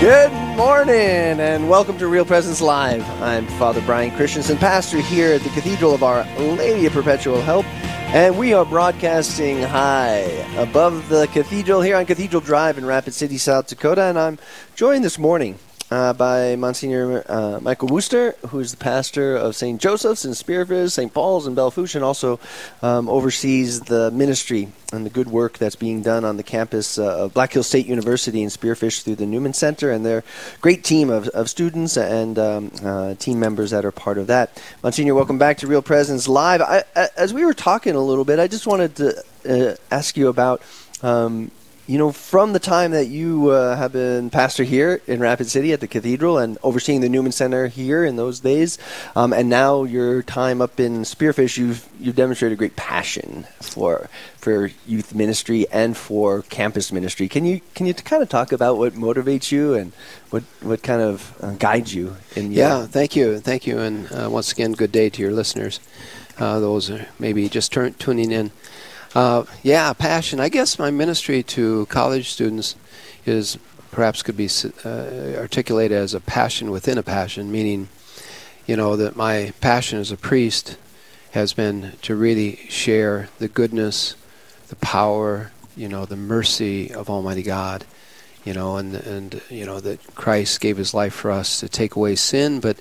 Good 0.00 0.43
morning 0.56 1.40
and 1.40 1.68
welcome 1.68 1.98
to 1.98 2.06
Real 2.06 2.24
Presence 2.24 2.60
Live. 2.60 3.02
I'm 3.20 3.44
Father 3.58 3.80
Brian 3.80 4.12
Christensen, 4.12 4.56
pastor 4.56 5.00
here 5.00 5.34
at 5.34 5.40
the 5.40 5.48
Cathedral 5.48 5.92
of 5.92 6.04
Our 6.04 6.24
Lady 6.38 6.86
of 6.86 6.92
Perpetual 6.92 7.40
Help, 7.42 7.66
and 8.14 8.38
we 8.38 8.52
are 8.52 8.64
broadcasting 8.64 9.60
high 9.62 10.20
above 10.56 11.08
the 11.08 11.26
cathedral 11.28 11.80
here 11.80 11.96
on 11.96 12.06
Cathedral 12.06 12.40
Drive 12.40 12.78
in 12.78 12.84
Rapid 12.84 13.14
City, 13.14 13.36
South 13.36 13.66
Dakota, 13.66 14.02
and 14.02 14.16
I'm 14.16 14.38
joined 14.76 15.04
this 15.04 15.18
morning 15.18 15.58
uh, 15.90 16.12
by 16.12 16.56
Monsignor 16.56 17.24
uh, 17.28 17.58
Michael 17.60 17.88
Woster, 17.88 18.36
who 18.48 18.60
is 18.60 18.70
the 18.70 18.76
pastor 18.76 19.36
of 19.36 19.54
St. 19.54 19.80
Joseph's 19.80 20.24
in 20.24 20.32
Spearfish, 20.32 20.92
St. 20.92 21.12
Paul's 21.12 21.46
in 21.46 21.54
Belle 21.54 21.70
Fourche, 21.70 21.94
and 21.94 22.04
also 22.04 22.40
um, 22.82 23.08
oversees 23.08 23.80
the 23.82 24.10
ministry 24.10 24.72
and 24.92 25.04
the 25.04 25.10
good 25.10 25.28
work 25.28 25.58
that's 25.58 25.76
being 25.76 26.02
done 26.02 26.24
on 26.24 26.36
the 26.36 26.42
campus 26.42 26.98
uh, 26.98 27.24
of 27.24 27.34
Black 27.34 27.52
Hills 27.52 27.66
State 27.66 27.86
University 27.86 28.42
in 28.42 28.48
Spearfish 28.48 29.02
through 29.02 29.16
the 29.16 29.26
Newman 29.26 29.52
Center 29.52 29.90
and 29.90 30.04
their 30.04 30.24
great 30.60 30.84
team 30.84 31.10
of, 31.10 31.28
of 31.28 31.50
students 31.50 31.96
and 31.96 32.38
um, 32.38 32.70
uh, 32.82 33.14
team 33.14 33.38
members 33.38 33.70
that 33.70 33.84
are 33.84 33.92
part 33.92 34.18
of 34.18 34.26
that. 34.28 34.62
Monsignor, 34.82 35.14
welcome 35.14 35.38
back 35.38 35.58
to 35.58 35.66
Real 35.66 35.82
Presence 35.82 36.28
Live. 36.28 36.60
I, 36.60 36.84
as 37.16 37.34
we 37.34 37.44
were 37.44 37.54
talking 37.54 37.94
a 37.94 38.00
little 38.00 38.24
bit, 38.24 38.38
I 38.38 38.48
just 38.48 38.66
wanted 38.66 38.96
to 38.96 39.24
uh, 39.48 39.76
ask 39.90 40.16
you 40.16 40.28
about. 40.28 40.62
Um, 41.02 41.50
you 41.86 41.98
know, 41.98 42.12
from 42.12 42.52
the 42.52 42.58
time 42.58 42.92
that 42.92 43.06
you 43.06 43.50
uh, 43.50 43.76
have 43.76 43.92
been 43.92 44.30
pastor 44.30 44.64
here 44.64 45.02
in 45.06 45.20
Rapid 45.20 45.48
City 45.48 45.72
at 45.72 45.80
the 45.80 45.86
cathedral 45.86 46.38
and 46.38 46.56
overseeing 46.62 47.02
the 47.02 47.08
Newman 47.08 47.32
Center 47.32 47.66
here 47.66 48.04
in 48.04 48.16
those 48.16 48.40
days, 48.40 48.78
um, 49.14 49.32
and 49.32 49.50
now 49.50 49.84
your 49.84 50.22
time 50.22 50.62
up 50.62 50.80
in 50.80 51.02
Spearfish, 51.02 51.58
you've 51.58 51.86
you've 52.00 52.16
demonstrated 52.16 52.56
a 52.56 52.58
great 52.58 52.76
passion 52.76 53.46
for 53.60 54.08
for 54.36 54.70
youth 54.86 55.14
ministry 55.14 55.66
and 55.70 55.96
for 55.96 56.42
campus 56.42 56.90
ministry. 56.90 57.28
Can 57.28 57.44
you 57.44 57.60
can 57.74 57.86
you 57.86 57.92
kind 57.92 58.22
of 58.22 58.28
talk 58.30 58.52
about 58.52 58.78
what 58.78 58.94
motivates 58.94 59.52
you 59.52 59.74
and 59.74 59.92
what 60.30 60.42
what 60.62 60.82
kind 60.82 61.02
of 61.02 61.36
uh, 61.42 61.52
guides 61.52 61.94
you 61.94 62.16
in? 62.34 62.52
Your 62.52 62.66
yeah, 62.66 62.86
thank 62.86 63.14
you, 63.14 63.40
thank 63.40 63.66
you, 63.66 63.78
and 63.78 64.10
uh, 64.10 64.28
once 64.30 64.52
again, 64.52 64.72
good 64.72 64.92
day 64.92 65.10
to 65.10 65.20
your 65.20 65.32
listeners. 65.32 65.80
Uh, 66.38 66.58
those 66.58 66.90
are 66.90 67.06
maybe 67.18 67.48
just 67.48 67.72
turn, 67.72 67.94
tuning 67.94 68.32
in. 68.32 68.50
Uh, 69.14 69.44
yeah, 69.62 69.92
passion. 69.92 70.40
I 70.40 70.48
guess 70.48 70.76
my 70.76 70.90
ministry 70.90 71.44
to 71.44 71.86
college 71.86 72.30
students 72.30 72.74
is 73.24 73.58
perhaps 73.92 74.24
could 74.24 74.36
be 74.36 74.48
uh, 74.84 75.38
articulated 75.38 75.96
as 75.96 76.14
a 76.14 76.20
passion 76.20 76.72
within 76.72 76.98
a 76.98 77.02
passion, 77.04 77.52
meaning, 77.52 77.88
you 78.66 78.76
know, 78.76 78.96
that 78.96 79.14
my 79.14 79.52
passion 79.60 80.00
as 80.00 80.10
a 80.10 80.16
priest 80.16 80.76
has 81.30 81.52
been 81.52 81.92
to 82.02 82.16
really 82.16 82.56
share 82.68 83.28
the 83.38 83.46
goodness, 83.46 84.16
the 84.66 84.76
power, 84.76 85.52
you 85.76 85.88
know, 85.88 86.04
the 86.04 86.16
mercy 86.16 86.92
of 86.92 87.08
Almighty 87.08 87.44
God, 87.44 87.84
you 88.44 88.52
know, 88.52 88.76
and 88.76 88.94
and 88.94 89.40
you 89.48 89.64
know 89.64 89.80
that 89.80 90.14
Christ 90.14 90.60
gave 90.60 90.76
His 90.76 90.92
life 90.92 91.14
for 91.14 91.30
us 91.30 91.60
to 91.60 91.68
take 91.68 91.96
away 91.96 92.14
sin, 92.14 92.60
but 92.60 92.78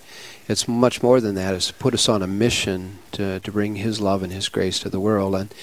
it's 0.50 0.68
much 0.68 1.02
more 1.02 1.22
than 1.22 1.36
that. 1.36 1.56
It's 1.56 1.72
put 1.72 1.94
us 1.94 2.10
on 2.10 2.22
a 2.22 2.28
mission 2.28 3.00
to 3.14 3.40
to 3.40 3.52
bring 3.52 3.78
His 3.78 4.02
love 4.02 4.24
and 4.24 4.32
His 4.32 4.50
grace 4.50 4.80
to 4.80 4.90
the 4.90 5.00
world, 5.00 5.36
and 5.36 5.54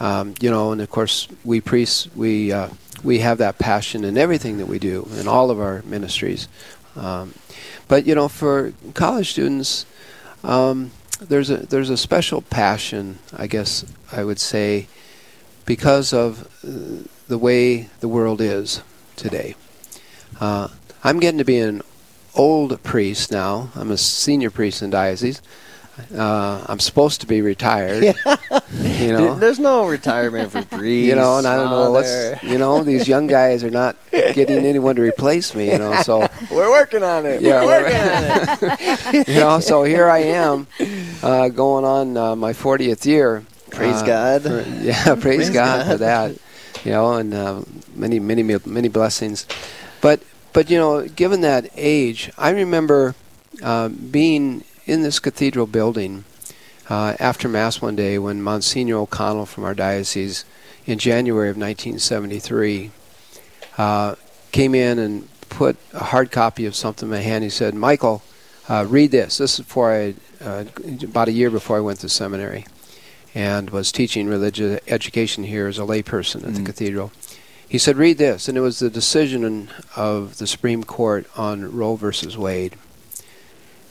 um, 0.00 0.34
you 0.40 0.50
know, 0.50 0.72
and 0.72 0.80
of 0.80 0.90
course, 0.90 1.28
we 1.44 1.60
priests, 1.60 2.08
we 2.16 2.50
uh, 2.50 2.70
we 3.04 3.18
have 3.18 3.38
that 3.38 3.58
passion 3.58 4.02
in 4.02 4.16
everything 4.16 4.56
that 4.56 4.66
we 4.66 4.78
do 4.78 5.06
in 5.18 5.28
all 5.28 5.50
of 5.50 5.60
our 5.60 5.82
ministries. 5.82 6.48
Um, 6.96 7.34
but 7.86 8.06
you 8.06 8.14
know, 8.14 8.28
for 8.28 8.72
college 8.94 9.32
students, 9.32 9.84
um, 10.42 10.90
there's 11.20 11.50
a 11.50 11.58
there's 11.58 11.90
a 11.90 11.98
special 11.98 12.40
passion, 12.40 13.18
I 13.36 13.46
guess 13.46 13.84
I 14.10 14.24
would 14.24 14.40
say, 14.40 14.88
because 15.66 16.14
of 16.14 16.48
uh, 16.64 17.06
the 17.28 17.38
way 17.38 17.90
the 18.00 18.08
world 18.08 18.40
is 18.40 18.80
today. 19.20 19.54
Uh, 20.40 20.68
I'm 21.04 21.20
getting 21.20 21.38
to 21.38 21.44
be 21.44 21.58
an 21.58 21.82
old 22.34 22.82
priest 22.82 23.30
now. 23.30 23.70
I'm 23.74 23.90
a 23.90 23.96
senior 23.96 24.50
priest 24.50 24.82
in 24.82 24.90
diocese. 24.90 25.40
Uh, 26.16 26.64
I'm 26.66 26.80
supposed 26.80 27.20
to 27.20 27.26
be 27.26 27.42
retired. 27.42 28.02
you 28.02 29.12
know, 29.12 29.34
there's 29.38 29.58
no 29.58 29.86
retirement 29.86 30.50
for 30.50 30.62
priests. 30.64 30.80
You 31.10 31.14
know, 31.14 31.38
and 31.38 31.46
I 31.46 31.56
don't 31.56 31.70
know 31.70 31.90
what's. 31.90 32.42
You 32.42 32.58
know, 32.58 32.82
these 32.82 33.06
young 33.08 33.26
guys 33.26 33.64
are 33.64 33.70
not 33.70 33.96
getting 34.10 34.64
anyone 34.64 34.96
to 34.96 35.02
replace 35.02 35.54
me. 35.54 35.70
You 35.70 35.78
know, 35.78 36.02
so 36.02 36.20
we're 36.50 36.70
working 36.70 37.02
on 37.02 37.26
it. 37.26 37.42
Yeah, 37.42 37.64
we're 37.64 37.82
working 37.82 38.00
on 38.00 39.14
it. 39.14 39.28
you 39.28 39.34
know, 39.34 39.60
so 39.60 39.82
here 39.82 40.08
I 40.08 40.18
am, 40.20 40.66
uh, 41.22 41.48
going 41.48 41.84
on 41.84 42.16
uh, 42.16 42.36
my 42.36 42.52
40th 42.52 43.04
year. 43.04 43.44
Praise 43.70 44.02
uh, 44.02 44.06
God. 44.06 44.42
For, 44.42 44.62
yeah, 44.80 45.04
praise, 45.04 45.22
praise 45.22 45.50
God, 45.50 45.84
God, 45.84 45.92
for 45.92 45.98
that. 45.98 46.38
You 46.84 46.92
know, 46.92 47.14
and 47.14 47.34
uh, 47.34 47.62
many, 48.00 48.18
many, 48.18 48.42
many 48.42 48.88
blessings. 48.88 49.46
But, 50.00 50.22
but 50.52 50.70
you 50.70 50.78
know, 50.78 51.06
given 51.06 51.42
that 51.42 51.68
age, 51.76 52.30
I 52.38 52.50
remember 52.50 53.14
uh, 53.62 53.88
being 53.88 54.64
in 54.86 55.02
this 55.02 55.18
cathedral 55.18 55.66
building 55.66 56.24
uh, 56.88 57.14
after 57.20 57.48
Mass 57.48 57.80
one 57.80 57.94
day 57.94 58.18
when 58.18 58.42
Monsignor 58.42 58.96
O'Connell 58.96 59.46
from 59.46 59.64
our 59.64 59.74
diocese 59.74 60.44
in 60.86 60.98
January 60.98 61.48
of 61.48 61.56
1973 61.56 62.90
uh, 63.78 64.16
came 64.50 64.74
in 64.74 64.98
and 64.98 65.28
put 65.48 65.76
a 65.92 66.04
hard 66.04 66.30
copy 66.30 66.66
of 66.66 66.74
something 66.74 67.06
in 67.06 67.10
my 67.10 67.20
hand. 67.20 67.44
He 67.44 67.50
said, 67.50 67.74
Michael, 67.74 68.22
uh, 68.68 68.86
read 68.88 69.10
this. 69.10 69.38
This 69.38 69.58
is 69.58 69.66
before 69.66 69.92
I, 69.92 70.14
uh, 70.40 70.64
about 71.02 71.28
a 71.28 71.32
year 71.32 71.50
before 71.50 71.76
I 71.76 71.80
went 71.80 72.00
to 72.00 72.08
seminary 72.08 72.66
and 73.34 73.70
was 73.70 73.92
teaching 73.92 74.26
religious 74.26 74.80
education 74.88 75.44
here 75.44 75.68
as 75.68 75.78
a 75.78 75.82
layperson 75.82 76.36
at 76.36 76.42
mm-hmm. 76.42 76.54
the 76.54 76.62
cathedral. 76.64 77.12
He 77.70 77.78
said, 77.78 77.96
read 77.96 78.18
this. 78.18 78.48
And 78.48 78.58
it 78.58 78.62
was 78.62 78.80
the 78.80 78.90
decision 78.90 79.70
of 79.94 80.38
the 80.38 80.46
Supreme 80.48 80.82
Court 80.82 81.26
on 81.36 81.72
Roe 81.74 81.94
versus 81.94 82.36
Wade. 82.36 82.74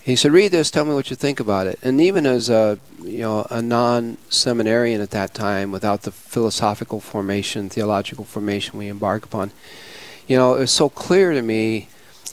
He 0.01 0.15
said, 0.15 0.31
"Read 0.31 0.51
this. 0.51 0.71
Tell 0.71 0.85
me 0.85 0.95
what 0.95 1.11
you 1.11 1.15
think 1.15 1.39
about 1.39 1.67
it." 1.67 1.77
And 1.83 2.01
even 2.01 2.25
as 2.25 2.49
a 2.49 2.79
you 3.03 3.19
know 3.19 3.45
a 3.51 3.61
non-seminarian 3.61 5.01
at 5.01 5.11
that 5.11 5.35
time, 5.35 5.71
without 5.71 6.01
the 6.01 6.11
philosophical 6.11 6.99
formation, 6.99 7.69
theological 7.69 8.25
formation 8.25 8.79
we 8.79 8.87
embark 8.87 9.23
upon, 9.23 9.51
you 10.27 10.35
know, 10.35 10.55
it 10.55 10.61
was 10.61 10.71
so 10.71 10.89
clear 10.89 11.33
to 11.33 11.43
me 11.43 11.89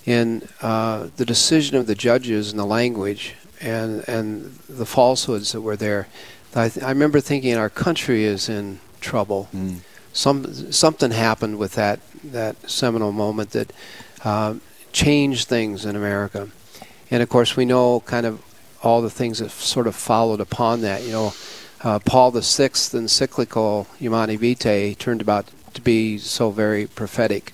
in 0.06 0.48
uh, 0.62 1.09
the 1.18 1.26
decision 1.26 1.76
of 1.76 1.87
the 1.87 1.94
judges 1.94 2.50
and 2.50 2.59
the 2.59 2.64
language 2.64 3.35
and 3.61 4.09
and 4.09 4.59
the 4.68 4.87
falsehoods 4.87 5.52
that 5.52 5.61
were 5.61 5.76
there. 5.76 6.09
I, 6.54 6.70
th- 6.70 6.82
I 6.82 6.88
remember 6.88 7.20
thinking 7.20 7.59
our 7.59 7.68
country 7.68 8.24
is 8.24 8.48
in 8.48 8.80
trouble. 9.02 9.50
Mm. 9.54 9.80
Some 10.16 10.72
something 10.72 11.11
happened 11.11 11.59
with 11.59 11.74
that 11.74 12.00
that 12.24 12.70
seminal 12.70 13.12
moment 13.12 13.50
that 13.50 13.70
uh, 14.24 14.55
changed 14.90 15.46
things 15.46 15.85
in 15.85 15.94
America. 15.94 16.48
And 17.11 17.22
of 17.22 17.29
course, 17.29 17.55
we 17.55 17.66
know 17.66 18.00
kind 18.00 18.24
of 18.24 18.42
all 18.83 19.02
the 19.02 19.11
things 19.11 19.40
that 19.40 19.50
sort 19.50 19.87
of 19.87 19.94
followed 19.94 20.40
upon 20.40 20.81
that. 20.81 21.02
You 21.02 21.12
know, 21.12 21.35
uh, 21.85 21.98
Paul 21.98 22.31
the 22.31 22.42
Sixth 22.42 22.94
encyclical 22.94 23.88
Humanae 23.98 24.37
Vitae 24.37 24.94
turned 24.94 25.20
about 25.20 25.50
to 25.74 25.83
be 25.83 26.16
so 26.16 26.50
very 26.50 26.87
prophetic. 26.87 27.52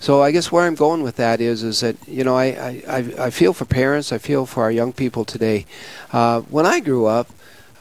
So 0.00 0.20
I 0.20 0.32
guess 0.32 0.50
where 0.50 0.66
I'm 0.66 0.74
going 0.74 1.04
with 1.04 1.14
that 1.16 1.40
is 1.40 1.62
is 1.62 1.78
that 1.80 1.96
you 2.08 2.24
know 2.24 2.36
I 2.36 2.82
I, 2.88 3.26
I 3.26 3.30
feel 3.30 3.52
for 3.52 3.66
parents, 3.66 4.12
I 4.12 4.18
feel 4.18 4.46
for 4.46 4.64
our 4.64 4.72
young 4.72 4.92
people 4.92 5.24
today. 5.24 5.64
Uh, 6.12 6.40
when 6.40 6.66
I 6.66 6.80
grew 6.80 7.06
up, 7.06 7.28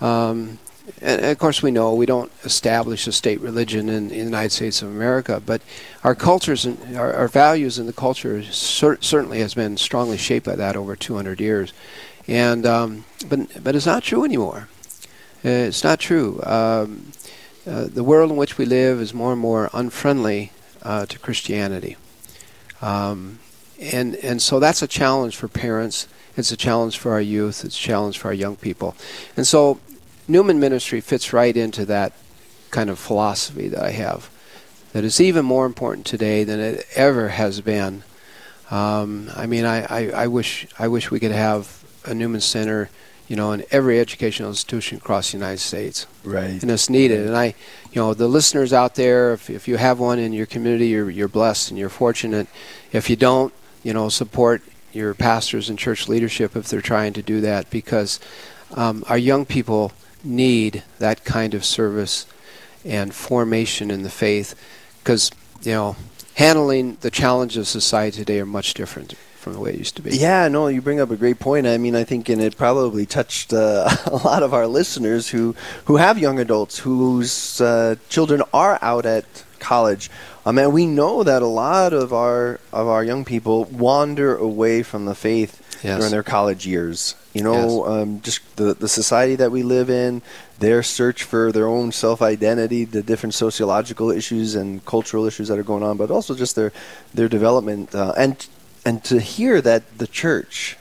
um, 0.02 0.60
and 1.02 1.26
of 1.26 1.38
course, 1.38 1.63
we 1.63 1.72
know 1.72 1.93
we 1.93 2.06
don't 2.06 2.32
establish 2.43 3.08
a 3.08 3.12
state 3.12 3.39
religion 3.39 3.88
in, 3.88 4.10
in 4.10 4.10
the 4.10 4.15
United 4.17 4.52
States 4.52 4.82
of 4.82 4.89
America, 4.89 5.41
but 5.46 5.62
our 6.04 6.15
cultures 6.15 6.65
and 6.65 6.98
our, 6.98 7.13
our 7.13 7.28
values 7.28 7.80
in 7.80 7.86
the 7.86 7.93
culture 7.93 8.43
cer- 8.43 9.02
certainly 9.02 9.39
has 9.39 9.54
been 9.54 9.78
strongly 9.78 10.17
shaped 10.17 10.46
by 10.46 10.56
that 10.56 10.76
over 10.76 10.96
200 10.96 11.39
years. 11.39 11.74
And 12.28 12.65
um, 12.65 13.06
but 13.28 13.63
but 13.63 13.76
it's 13.76 13.86
not 13.86 14.04
true 14.04 14.24
anymore. 14.24 14.69
Uh, 15.43 15.50
it's 15.50 15.84
not 15.84 16.00
true. 16.00 16.41
Um, 16.43 17.12
uh, 17.67 17.86
the 17.86 18.04
world 18.04 18.32
in 18.32 18.38
which 18.38 18.58
we 18.58 18.65
live 18.65 19.00
is 19.00 19.13
more 19.13 19.34
and 19.34 19.41
more 19.41 19.69
unfriendly 19.74 20.52
uh, 20.84 21.06
to 21.06 21.19
Christianity, 21.19 21.98
um, 22.82 23.39
and 23.80 24.15
and 24.15 24.41
so 24.41 24.60
that's 24.60 24.82
a 24.82 24.88
challenge 24.88 25.36
for 25.36 25.50
parents. 25.50 26.08
It's 26.38 26.52
a 26.52 26.58
challenge 26.58 26.98
for 26.98 27.12
our 27.12 27.22
youth. 27.22 27.65
It's 27.65 27.78
a 27.78 27.80
challenge 27.80 28.17
for 28.17 28.30
our 28.30 28.34
young 28.34 28.56
people, 28.56 28.96
and 29.36 29.46
so 29.46 29.80
Newman 30.34 30.60
Ministry 30.60 31.00
fits 31.00 31.32
right 31.32 31.56
into 31.56 31.86
that 31.86 32.12
kind 32.72 32.89
of 32.89 32.98
philosophy 32.98 33.67
that 33.67 33.84
I 33.84 33.91
have. 33.91 34.32
That 34.91 35.04
is 35.04 35.22
even 35.22 35.46
more 35.46 35.67
important 35.67 36.08
today 36.08 36.43
than 36.43 36.60
it 36.60 36.88
ever 36.96 37.30
has 37.30 37.62
been. 37.62 38.02
Um, 38.72 39.30
I 39.36 39.46
mean, 39.46 39.63
I, 39.63 39.84
I, 39.84 40.24
I 40.24 40.28
wish 40.28 40.65
I 40.80 40.88
wish 40.88 41.12
we 41.12 41.19
could 41.19 41.34
have 41.34 41.84
a 42.04 42.15
Newman 42.15 42.41
Center, 42.41 42.89
you 43.28 43.36
know, 43.36 43.52
in 43.52 43.63
every 43.69 44.00
educational 44.00 44.50
institution 44.50 44.98
across 44.98 45.32
the 45.32 45.38
United 45.38 45.60
States. 45.60 46.08
Right. 46.24 46.60
And 46.63 46.72
it's 46.72 46.89
needed. 46.89 47.28
And 47.28 47.38
I, 47.38 47.54
you 47.91 48.02
know, 48.02 48.15
the 48.15 48.28
listeners 48.28 48.74
out 48.74 48.96
there, 48.96 49.34
if, 49.34 49.52
if 49.52 49.67
you 49.67 49.78
have 49.78 50.00
one 50.00 50.17
in 50.17 50.34
your 50.34 50.48
community, 50.48 50.88
you're, 50.88 51.12
you're 51.12 51.28
blessed 51.28 51.69
and 51.69 51.78
you're 51.78 51.89
fortunate. 51.89 52.48
If 52.91 53.08
you 53.08 53.15
don't, 53.15 53.54
you 53.84 53.93
know, 53.93 54.10
support 54.10 54.63
your 54.93 55.13
pastors 55.13 55.69
and 55.69 55.78
church 55.78 56.08
leadership 56.08 56.56
if 56.56 56.69
they're 56.69 56.82
trying 56.82 57.13
to 57.13 57.22
do 57.22 57.39
that 57.41 57.69
because 57.69 58.19
um, 58.72 59.04
our 59.08 59.17
young 59.17 59.46
people 59.46 59.91
need 60.24 60.84
that 61.00 61.24
kind 61.24 61.54
of 61.54 61.66
service 61.66 62.26
and 62.86 63.14
formation 63.14 63.92
in 63.92 64.04
the 64.04 64.10
faith 64.10 64.56
because, 65.00 65.32
you 65.62 65.72
know, 65.72 65.96
handling 66.36 66.98
the 67.02 67.12
challenges 67.12 67.58
of 67.58 67.68
society 67.68 68.18
today 68.18 68.40
are 68.40 68.46
much 68.46 68.74
different 68.74 69.14
from 69.44 69.54
the 69.54 69.60
way 69.60 69.72
it 69.72 69.78
used 69.78 69.96
to 69.98 70.02
be. 70.02 70.16
Yeah, 70.16 70.48
no, 70.48 70.68
you 70.68 70.82
bring 70.82 71.00
up 71.00 71.12
a 71.12 71.18
great 71.18 71.40
point. 71.40 71.68
I 71.68 71.78
mean, 71.78 71.96
I 71.96 72.06
think, 72.06 72.30
and 72.30 72.42
it 72.42 72.58
probably 72.58 73.06
touched 73.06 73.54
uh, 73.54 73.90
a 74.06 74.16
lot 74.16 74.42
of 74.42 74.54
our 74.54 74.68
listeners 74.68 75.30
who 75.30 75.56
who 75.86 75.98
have 75.98 76.18
young 76.18 76.40
adults 76.40 76.80
whose 76.80 77.60
uh, 77.62 77.96
children 78.10 78.42
are 78.54 78.80
out 78.82 79.06
at 79.06 79.26
college. 79.60 80.10
Um, 80.46 80.58
and 80.58 80.74
we 80.74 80.86
know 80.86 81.24
that 81.24 81.42
a 81.42 81.48
lot 81.48 81.94
of 81.94 82.14
our 82.14 82.60
of 82.72 82.88
our 82.88 83.04
young 83.04 83.26
people 83.26 83.66
wander 83.66 84.36
away 84.36 84.84
from 84.84 85.06
the 85.06 85.16
faith 85.16 85.62
Yes. 85.84 85.98
during 85.98 86.12
their 86.12 86.24
college 86.24 86.65
years. 86.65 87.15
You 87.34 87.43
know, 87.43 87.86
um, 87.86 88.22
just 88.22 88.56
the 88.56 88.74
the 88.74 88.88
society 88.88 89.36
that 89.36 89.52
we 89.52 89.63
live 89.63 89.89
in, 89.89 90.22
their 90.60 90.84
search 90.84 91.24
for 91.24 91.52
their 91.52 91.67
own 91.67 91.91
self 91.91 92.22
identity, 92.22 92.86
the 92.86 93.02
different 93.02 93.34
sociological 93.34 94.12
issues 94.12 94.56
and 94.56 94.86
cultural 94.86 95.26
issues 95.26 95.48
that 95.48 95.60
are 95.60 95.63
going 95.63 95.84
on, 95.84 95.98
but 95.98 96.12
also 96.12 96.36
just 96.36 96.56
their 96.56 96.72
their 97.13 97.28
development 97.28 97.93
uh, 97.93 98.13
and 98.17 98.48
and 98.86 99.04
to 99.06 99.19
hear 99.19 99.62
that 99.62 99.98
the 99.98 100.08
church 100.08 100.78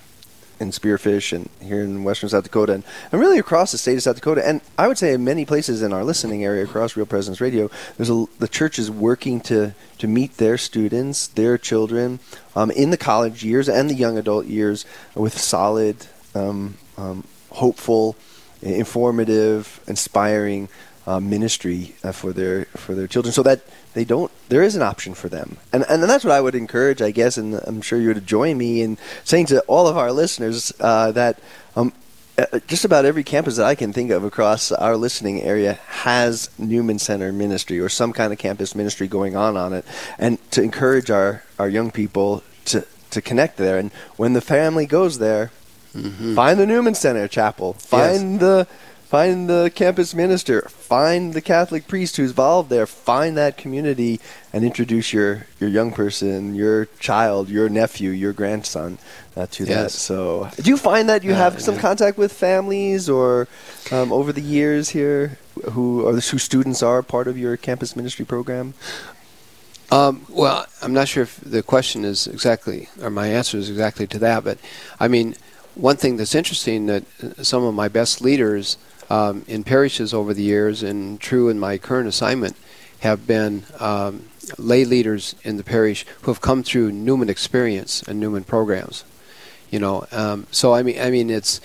in 0.62 0.70
Spearfish 0.70 1.32
and 1.32 1.50
here 1.60 1.82
in 1.82 2.04
western 2.04 2.30
South 2.30 2.44
Dakota 2.44 2.72
and, 2.72 2.84
and 3.10 3.20
really 3.20 3.38
across 3.38 3.72
the 3.72 3.78
state 3.78 3.96
of 3.96 4.02
South 4.02 4.16
Dakota. 4.16 4.46
And 4.46 4.62
I 4.78 4.88
would 4.88 4.96
say 4.96 5.12
in 5.12 5.24
many 5.24 5.44
places 5.44 5.82
in 5.82 5.92
our 5.92 6.04
listening 6.04 6.44
area 6.44 6.64
across 6.64 6.96
Real 6.96 7.04
Presence 7.04 7.40
Radio, 7.40 7.70
there's 7.96 8.08
a, 8.08 8.24
the 8.38 8.48
church 8.48 8.78
is 8.78 8.90
working 8.90 9.40
to 9.42 9.74
to 9.98 10.06
meet 10.08 10.38
their 10.38 10.58
students, 10.58 11.28
their 11.28 11.58
children, 11.58 12.18
um, 12.56 12.70
in 12.70 12.90
the 12.90 12.96
college 12.96 13.44
years 13.44 13.68
and 13.68 13.90
the 13.90 13.94
young 13.94 14.18
adult 14.18 14.46
years 14.46 14.86
with 15.14 15.38
solid, 15.38 15.96
um, 16.34 16.76
um, 16.96 17.24
hopeful, 17.50 18.16
informative, 18.62 19.80
inspiring 19.86 20.68
uh, 21.06 21.20
ministry 21.20 21.94
uh, 22.02 22.12
for 22.12 22.32
their 22.32 22.64
for 22.76 22.94
their 22.94 23.06
children, 23.06 23.32
so 23.32 23.42
that 23.42 23.60
they 23.94 24.04
don't. 24.04 24.30
There 24.48 24.62
is 24.62 24.76
an 24.76 24.82
option 24.82 25.14
for 25.14 25.28
them, 25.28 25.58
and 25.72 25.84
and 25.88 26.02
that's 26.02 26.24
what 26.24 26.32
I 26.32 26.40
would 26.40 26.54
encourage, 26.54 27.02
I 27.02 27.10
guess, 27.10 27.36
and 27.36 27.54
I'm 27.64 27.82
sure 27.82 28.00
you 28.00 28.08
would 28.08 28.26
join 28.26 28.56
me 28.58 28.82
in 28.82 28.98
saying 29.24 29.46
to 29.46 29.60
all 29.62 29.86
of 29.86 29.96
our 29.96 30.12
listeners 30.12 30.72
uh, 30.80 31.12
that. 31.12 31.38
Um, 31.76 31.92
uh, 32.38 32.58
just 32.66 32.86
about 32.86 33.04
every 33.04 33.22
campus 33.22 33.56
that 33.56 33.66
I 33.66 33.74
can 33.74 33.92
think 33.92 34.10
of 34.10 34.24
across 34.24 34.72
our 34.72 34.96
listening 34.96 35.42
area 35.42 35.74
has 35.88 36.48
Newman 36.58 36.98
Center 36.98 37.30
ministry 37.30 37.78
or 37.78 37.90
some 37.90 38.14
kind 38.14 38.32
of 38.32 38.38
campus 38.38 38.74
ministry 38.74 39.06
going 39.06 39.36
on 39.36 39.54
on 39.58 39.74
it, 39.74 39.84
and 40.18 40.38
to 40.52 40.62
encourage 40.62 41.10
our, 41.10 41.42
our 41.58 41.68
young 41.68 41.90
people 41.90 42.42
to, 42.64 42.86
to 43.10 43.20
connect 43.20 43.58
there. 43.58 43.78
And 43.78 43.92
when 44.16 44.32
the 44.32 44.40
family 44.40 44.86
goes 44.86 45.18
there, 45.18 45.50
find 46.34 46.58
the 46.58 46.66
Newman 46.66 46.94
Center 46.94 47.28
chapel, 47.28 47.74
find 47.74 48.40
the 48.40 48.66
find 49.12 49.46
the 49.46 49.70
campus 49.74 50.14
minister, 50.14 50.62
find 50.62 51.34
the 51.34 51.42
Catholic 51.42 51.86
priest 51.86 52.16
who's 52.16 52.30
involved 52.30 52.70
there, 52.70 52.86
find 52.86 53.36
that 53.36 53.58
community, 53.58 54.18
and 54.54 54.64
introduce 54.64 55.12
your 55.12 55.46
your 55.60 55.68
young 55.68 55.92
person, 55.92 56.54
your 56.54 56.86
child, 56.98 57.50
your 57.50 57.68
nephew, 57.68 58.08
your 58.08 58.32
grandson 58.32 58.96
uh, 59.36 59.46
to 59.50 59.66
that. 59.66 59.90
So, 59.90 60.48
do 60.56 60.70
you 60.70 60.78
find 60.78 61.10
that 61.10 61.22
you 61.24 61.34
Uh, 61.34 61.44
have 61.44 61.60
some 61.60 61.74
yeah. 61.74 61.88
contact 61.88 62.16
with 62.16 62.32
families 62.32 63.10
or 63.10 63.48
um, 63.90 64.08
over 64.18 64.32
the 64.32 64.40
years 64.40 64.84
here 64.96 65.36
who 65.74 65.86
are 66.08 66.16
who 66.30 66.38
students 66.38 66.82
are 66.82 67.02
part 67.02 67.28
of 67.28 67.36
your 67.36 67.54
campus 67.58 67.94
ministry 67.94 68.24
program? 68.24 68.72
Um, 69.90 70.24
well, 70.30 70.64
I'm 70.80 70.94
not 70.94 71.06
sure 71.12 71.24
if 71.28 71.36
the 71.36 71.62
question 71.62 72.06
is 72.12 72.26
exactly, 72.26 72.88
or 73.02 73.10
my 73.10 73.28
answer 73.38 73.58
is 73.58 73.68
exactly 73.68 74.06
to 74.06 74.18
that, 74.20 74.42
but 74.42 74.56
I 75.04 75.06
mean, 75.08 75.36
one 75.74 75.96
thing 75.96 76.16
that's 76.16 76.34
interesting 76.34 76.86
that 76.86 77.02
uh, 77.22 77.42
some 77.42 77.62
of 77.68 77.74
my 77.74 77.88
best 77.88 78.22
leaders 78.22 78.78
um, 79.10 79.44
in 79.46 79.64
parishes 79.64 80.14
over 80.14 80.32
the 80.34 80.42
years, 80.42 80.82
and 80.82 81.20
true 81.20 81.48
in 81.48 81.58
my 81.58 81.78
current 81.78 82.08
assignment, 82.08 82.56
have 83.00 83.26
been 83.26 83.64
um, 83.80 84.24
lay 84.58 84.84
leaders 84.84 85.34
in 85.42 85.56
the 85.56 85.64
parish 85.64 86.06
who 86.22 86.30
have 86.30 86.40
come 86.40 86.62
through 86.62 86.92
Newman 86.92 87.28
experience 87.28 88.02
and 88.02 88.20
Newman 88.20 88.44
programs. 88.44 89.04
You 89.70 89.78
know, 89.80 90.06
um, 90.12 90.46
so 90.50 90.74
I 90.74 90.82
mean, 90.82 91.00
I 91.00 91.10
mean, 91.10 91.30
it's 91.30 91.60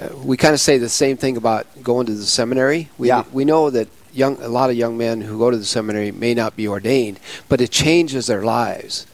uh, 0.00 0.08
we 0.16 0.36
kind 0.36 0.54
of 0.54 0.60
say 0.60 0.78
the 0.78 0.88
same 0.88 1.16
thing 1.16 1.36
about 1.36 1.66
going 1.82 2.06
to 2.06 2.14
the 2.14 2.24
seminary. 2.24 2.88
We 2.98 3.08
Yeah. 3.08 3.24
we 3.32 3.44
know 3.44 3.70
that 3.70 3.88
young 4.12 4.40
a 4.42 4.48
lot 4.48 4.70
of 4.70 4.76
young 4.76 4.96
men 4.96 5.20
who 5.22 5.38
go 5.38 5.50
to 5.50 5.56
the 5.56 5.64
seminary 5.64 6.10
may 6.10 6.34
not 6.34 6.56
be 6.56 6.66
ordained, 6.66 7.20
but 7.48 7.60
it 7.60 7.70
changes 7.70 8.26
their 8.26 8.42
lives. 8.42 9.06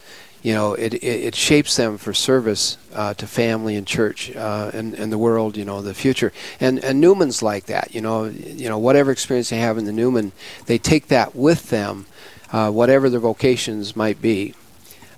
You 0.46 0.54
know, 0.54 0.74
it 0.74 0.94
it, 0.94 1.02
it 1.02 1.34
shapes 1.34 1.74
them 1.74 1.98
for 1.98 2.14
service 2.14 2.78
uh, 2.94 3.14
to 3.14 3.26
family 3.26 3.74
and 3.74 3.84
church 3.84 4.30
uh, 4.36 4.70
and 4.72 4.94
and 4.94 5.10
the 5.10 5.18
world. 5.18 5.56
You 5.56 5.64
know, 5.64 5.82
the 5.82 5.92
future. 5.92 6.32
And 6.60 6.78
and 6.84 7.00
Newman's 7.00 7.42
like 7.42 7.66
that. 7.66 7.92
You 7.92 8.00
know, 8.00 8.26
you 8.26 8.68
know 8.68 8.78
whatever 8.78 9.10
experience 9.10 9.50
they 9.50 9.58
have 9.58 9.76
in 9.76 9.86
the 9.86 9.92
Newman, 9.92 10.30
they 10.66 10.78
take 10.78 11.08
that 11.08 11.34
with 11.34 11.70
them, 11.70 12.06
uh, 12.52 12.70
whatever 12.70 13.10
their 13.10 13.18
vocations 13.18 13.96
might 13.96 14.22
be. 14.22 14.54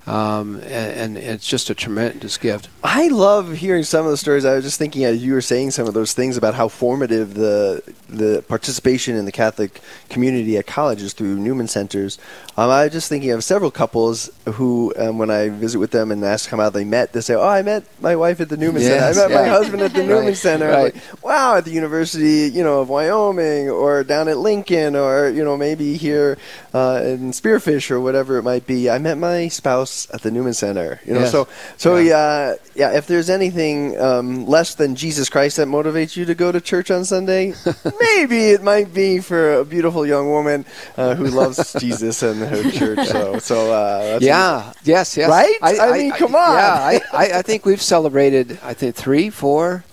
Um, 0.08 0.56
and, 0.62 1.16
and 1.16 1.18
it's 1.18 1.46
just 1.46 1.68
a 1.68 1.74
tremendous 1.74 2.38
gift. 2.38 2.68
I 2.82 3.08
love 3.08 3.52
hearing 3.52 3.82
some 3.84 4.06
of 4.06 4.10
the 4.10 4.16
stories. 4.16 4.46
I 4.46 4.54
was 4.54 4.64
just 4.64 4.78
thinking 4.78 5.04
as 5.04 5.22
you 5.22 5.34
were 5.34 5.42
saying 5.42 5.72
some 5.72 5.86
of 5.86 5.92
those 5.92 6.14
things 6.14 6.38
about 6.38 6.54
how 6.54 6.68
formative 6.68 7.34
the 7.34 7.82
the 8.08 8.42
participation 8.48 9.16
in 9.16 9.26
the 9.26 9.32
Catholic 9.32 9.82
community 10.08 10.56
at 10.56 10.66
colleges 10.66 11.12
through 11.12 11.36
Newman 11.36 11.68
centers. 11.68 12.16
Um, 12.56 12.70
I 12.70 12.84
was 12.84 12.92
just 12.92 13.10
thinking 13.10 13.32
of 13.32 13.44
several 13.44 13.70
couples 13.70 14.30
who, 14.46 14.94
um, 14.96 15.18
when 15.18 15.30
I 15.30 15.50
visit 15.50 15.78
with 15.78 15.90
them 15.90 16.10
and 16.10 16.24
ask 16.24 16.48
them 16.48 16.58
how 16.58 16.70
they 16.70 16.84
met, 16.84 17.12
they 17.12 17.20
say, 17.20 17.34
"Oh, 17.34 17.46
I 17.46 17.60
met 17.60 17.84
my 18.00 18.16
wife 18.16 18.40
at 18.40 18.48
the 18.48 18.56
Newman 18.56 18.80
Yes, 18.80 19.16
Center. 19.16 19.26
I 19.26 19.28
met 19.36 19.42
my 19.42 19.48
husband 19.48 19.82
at 19.82 19.92
the 19.92 20.02
Newman 20.06 20.26
Right, 20.28 20.36
Center." 20.36 20.68
Right. 20.68 20.94
like, 20.94 21.22
wow, 21.22 21.56
at 21.56 21.66
the 21.66 21.70
University, 21.72 22.50
you 22.50 22.62
know, 22.64 22.80
of 22.80 22.88
Wyoming, 22.88 23.68
or 23.68 24.04
down 24.04 24.28
at 24.28 24.38
Lincoln, 24.38 24.96
or 24.96 25.28
you 25.28 25.44
know, 25.44 25.58
maybe 25.58 25.98
here 25.98 26.38
uh, 26.72 27.02
in 27.04 27.32
Spearfish 27.32 27.90
or 27.90 28.00
whatever 28.00 28.38
it 28.38 28.42
might 28.42 28.66
be. 28.66 28.88
I 28.88 28.98
met 28.98 29.18
my 29.18 29.48
spouse 29.48 29.97
at 30.12 30.22
the 30.22 30.30
Newman 30.30 30.54
Center. 30.54 31.00
You 31.06 31.14
know, 31.14 31.20
Yes. 31.20 31.32
so 31.32 31.48
so 31.76 31.96
Yeah. 31.96 32.04
yeah, 32.04 32.54
yeah. 32.92 32.98
If 32.98 33.06
there's 33.06 33.28
anything 33.30 33.98
um, 34.00 34.46
less 34.46 34.74
than 34.74 34.94
Jesus 34.94 35.28
Christ 35.28 35.56
that 35.56 35.66
motivates 35.68 36.16
you 36.16 36.24
to 36.26 36.34
go 36.34 36.52
to 36.52 36.60
church 36.60 36.90
on 36.90 37.04
Sunday, 37.04 37.54
maybe 38.00 38.50
it 38.50 38.62
might 38.62 38.92
be 38.94 39.18
for 39.20 39.54
a 39.60 39.64
beautiful 39.64 40.06
young 40.06 40.30
woman 40.30 40.64
uh, 40.96 41.14
who 41.14 41.26
loves 41.26 41.72
Jesus 41.80 42.22
and 42.22 42.40
her 42.40 42.70
church. 42.70 43.06
So 43.08 43.38
so 43.38 43.72
uh, 43.72 43.98
that's 44.18 44.24
yeah. 44.24 44.72
Yes. 44.84 45.16
Yes. 45.16 45.28
Right? 45.30 45.56
I 45.62 45.92
mean, 45.92 46.12
come 46.12 46.34
on. 46.34 46.54
Yeah. 46.54 46.74
I, 46.74 47.00
I, 47.12 47.38
I 47.38 47.42
think 47.42 47.64
we've 47.66 47.82
celebrated. 47.82 48.58
I 48.62 48.74
think 48.74 48.94
three, 48.94 49.30
four. 49.30 49.84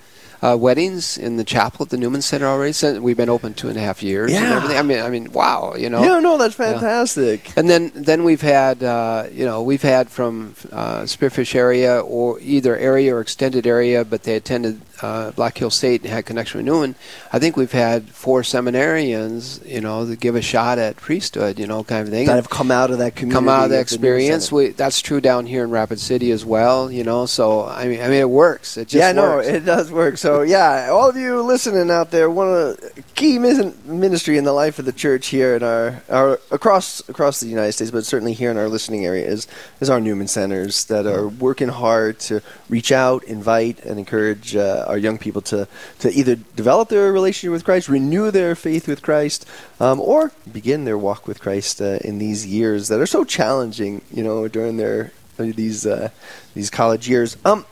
Uh, 0.46 0.56
weddings 0.56 1.18
in 1.18 1.38
the 1.38 1.44
chapel 1.44 1.84
at 1.86 1.90
the 1.90 1.98
Newman 1.98 2.22
Center 2.22 2.46
already. 2.46 2.72
Since 2.72 3.00
we've 3.00 3.18
been 3.18 3.30
open 3.30 3.56
two 3.56 3.68
and 3.68 3.78
a 3.78 3.82
half 3.82 4.04
years. 4.04 4.32
Yeah. 4.32 4.60
I 4.60 4.84
mean, 4.84 5.00
I 5.00 5.10
mean, 5.10 5.32
wow. 5.32 5.74
You 5.76 5.90
know. 5.90 6.04
Yeah, 6.04 6.20
no, 6.20 6.38
that's 6.38 6.54
fantastic. 6.54 7.52
And 7.58 7.68
then, 7.68 7.92
then 7.96 8.24
we've 8.24 8.42
had, 8.42 8.84
uh, 8.84 9.26
you 9.32 9.46
know, 9.46 9.64
we've 9.64 9.82
had 9.82 10.10
from 10.10 10.54
uh, 10.72 11.02
Spearfish 11.04 11.56
area 11.56 12.00
or 12.00 12.40
either 12.42 12.78
area 12.78 13.16
or 13.16 13.22
extended 13.22 13.66
area, 13.66 14.06
but 14.06 14.24
they 14.24 14.36
attended 14.36 14.82
uh, 15.06 15.32
Black 15.32 15.58
Hill 15.58 15.70
State 15.70 16.02
and 16.02 16.10
had 16.10 16.26
connection 16.26 16.58
with 16.60 16.66
Newman. 16.66 16.96
I 17.32 17.40
think 17.40 17.58
we've 17.58 17.72
had 17.72 18.10
four 18.10 18.42
seminarians, 18.42 19.66
you 19.66 19.82
know, 19.82 20.06
that 20.06 20.20
give 20.20 20.36
a 20.36 20.42
shot 20.42 20.80
at 20.80 20.96
priesthood, 20.96 21.60
you 21.60 21.68
know, 21.68 21.84
kind 21.84 22.02
of 22.02 22.10
thing. 22.10 22.26
That 22.26 22.36
have 22.36 22.50
come 22.50 22.72
out 22.72 22.92
of 22.92 22.98
that 23.00 23.16
community. 23.16 23.36
come 23.36 23.50
out 23.50 23.66
of 23.66 23.70
that 23.70 23.76
the 23.76 23.82
experience. 23.82 24.52
We, 24.52 24.70
that's 24.70 25.02
true 25.02 25.22
down 25.22 25.46
here 25.46 25.64
in 25.64 25.70
Rapid 25.70 26.00
City 26.00 26.32
as 26.32 26.44
well, 26.44 26.92
you 26.92 27.04
know. 27.04 27.26
So 27.26 27.66
I 27.66 27.88
mean, 27.88 28.02
I 28.02 28.08
mean, 28.08 28.20
it 28.20 28.30
works. 28.30 28.78
It 28.78 28.88
just 28.88 29.00
yeah, 29.00 29.12
no, 29.12 29.40
it 29.40 29.66
does 29.66 29.92
work. 29.92 30.18
So 30.18 30.42
yeah, 30.42 30.90
all 30.92 31.10
of 31.10 31.16
you 31.16 31.42
listening 31.42 31.92
out 31.92 32.12
there 32.12 32.30
one 32.30 32.48
of 32.48 32.78
the 32.78 33.04
key 33.14 33.38
ministry 33.38 34.38
in 34.38 34.44
the 34.44 34.54
life 34.54 34.80
of 34.80 34.86
the 34.86 34.94
church 34.94 35.28
here 35.28 35.56
in 35.56 35.64
our, 35.64 36.02
our 36.10 36.40
across 36.52 37.08
across 37.08 37.40
the 37.40 37.48
United 37.48 37.74
States, 37.74 37.92
but 37.92 38.06
certainly 38.06 38.34
here 38.34 38.50
in 38.50 38.58
our 38.58 38.70
listening 38.70 39.06
area 39.06 39.28
is 39.28 39.48
is 39.80 39.90
our 39.90 40.02
Newman 40.02 40.28
centers 40.28 40.86
that 40.86 41.06
are 41.06 41.28
working 41.28 41.70
hard 41.70 42.20
to 42.20 42.42
reach 42.70 42.92
out, 42.92 43.24
invite, 43.26 43.84
and 43.86 44.00
encourage 44.00 44.56
uh, 44.56 44.86
our 44.88 44.95
young 44.98 45.18
people 45.18 45.42
to 45.44 45.68
to 46.00 46.12
either 46.12 46.36
develop 46.36 46.90
their 46.90 47.12
relationship 47.12 47.52
with 47.52 47.64
Christ, 47.64 47.90
renew 47.90 48.32
their 48.32 48.56
faith 48.56 48.88
with 48.88 49.02
Christ, 49.02 49.48
um, 49.80 50.00
or 50.00 50.32
begin 50.52 50.86
their 50.86 50.98
walk 50.98 51.28
with 51.28 51.40
Christ 51.40 51.82
uh, 51.82 52.00
in 52.04 52.18
these 52.18 52.46
years 52.46 52.88
that 52.88 53.00
are 53.00 53.08
so 53.08 53.24
challenging. 53.24 54.02
You 54.12 54.24
know, 54.24 54.48
during 54.48 54.78
their 54.78 55.12
these 55.38 55.86
uh, 55.86 56.10
these 56.54 56.70
college 56.70 57.10
years. 57.10 57.38
Um, 57.46 57.66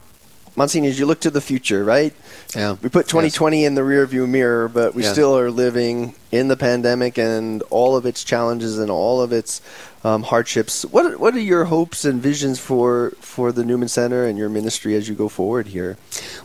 Monsignor, 0.55 0.89
as 0.89 0.99
you 0.99 1.07
look 1.07 1.19
to 1.21 1.31
the 1.31 1.41
future, 1.41 1.83
right? 1.83 2.13
Yeah. 2.55 2.77
We 2.81 2.89
put 2.89 3.07
2020 3.07 3.61
yes. 3.61 3.67
in 3.67 3.75
the 3.75 3.81
rearview 3.81 4.27
mirror, 4.27 4.67
but 4.67 4.93
we 4.93 5.03
yes. 5.03 5.11
still 5.11 5.37
are 5.37 5.49
living 5.49 6.15
in 6.31 6.47
the 6.47 6.57
pandemic 6.57 7.17
and 7.17 7.61
all 7.63 7.95
of 7.95 8.05
its 8.05 8.23
challenges 8.23 8.79
and 8.79 8.91
all 8.91 9.21
of 9.21 9.31
its 9.31 9.61
um, 10.03 10.23
hardships. 10.23 10.83
What 10.85 11.19
what 11.19 11.33
are 11.35 11.39
your 11.39 11.65
hopes 11.65 12.05
and 12.05 12.21
visions 12.21 12.59
for 12.59 13.11
for 13.19 13.51
the 13.51 13.63
Newman 13.63 13.87
Center 13.87 14.25
and 14.25 14.37
your 14.37 14.49
ministry 14.49 14.95
as 14.95 15.07
you 15.07 15.15
go 15.15 15.29
forward 15.29 15.67
here? 15.67 15.97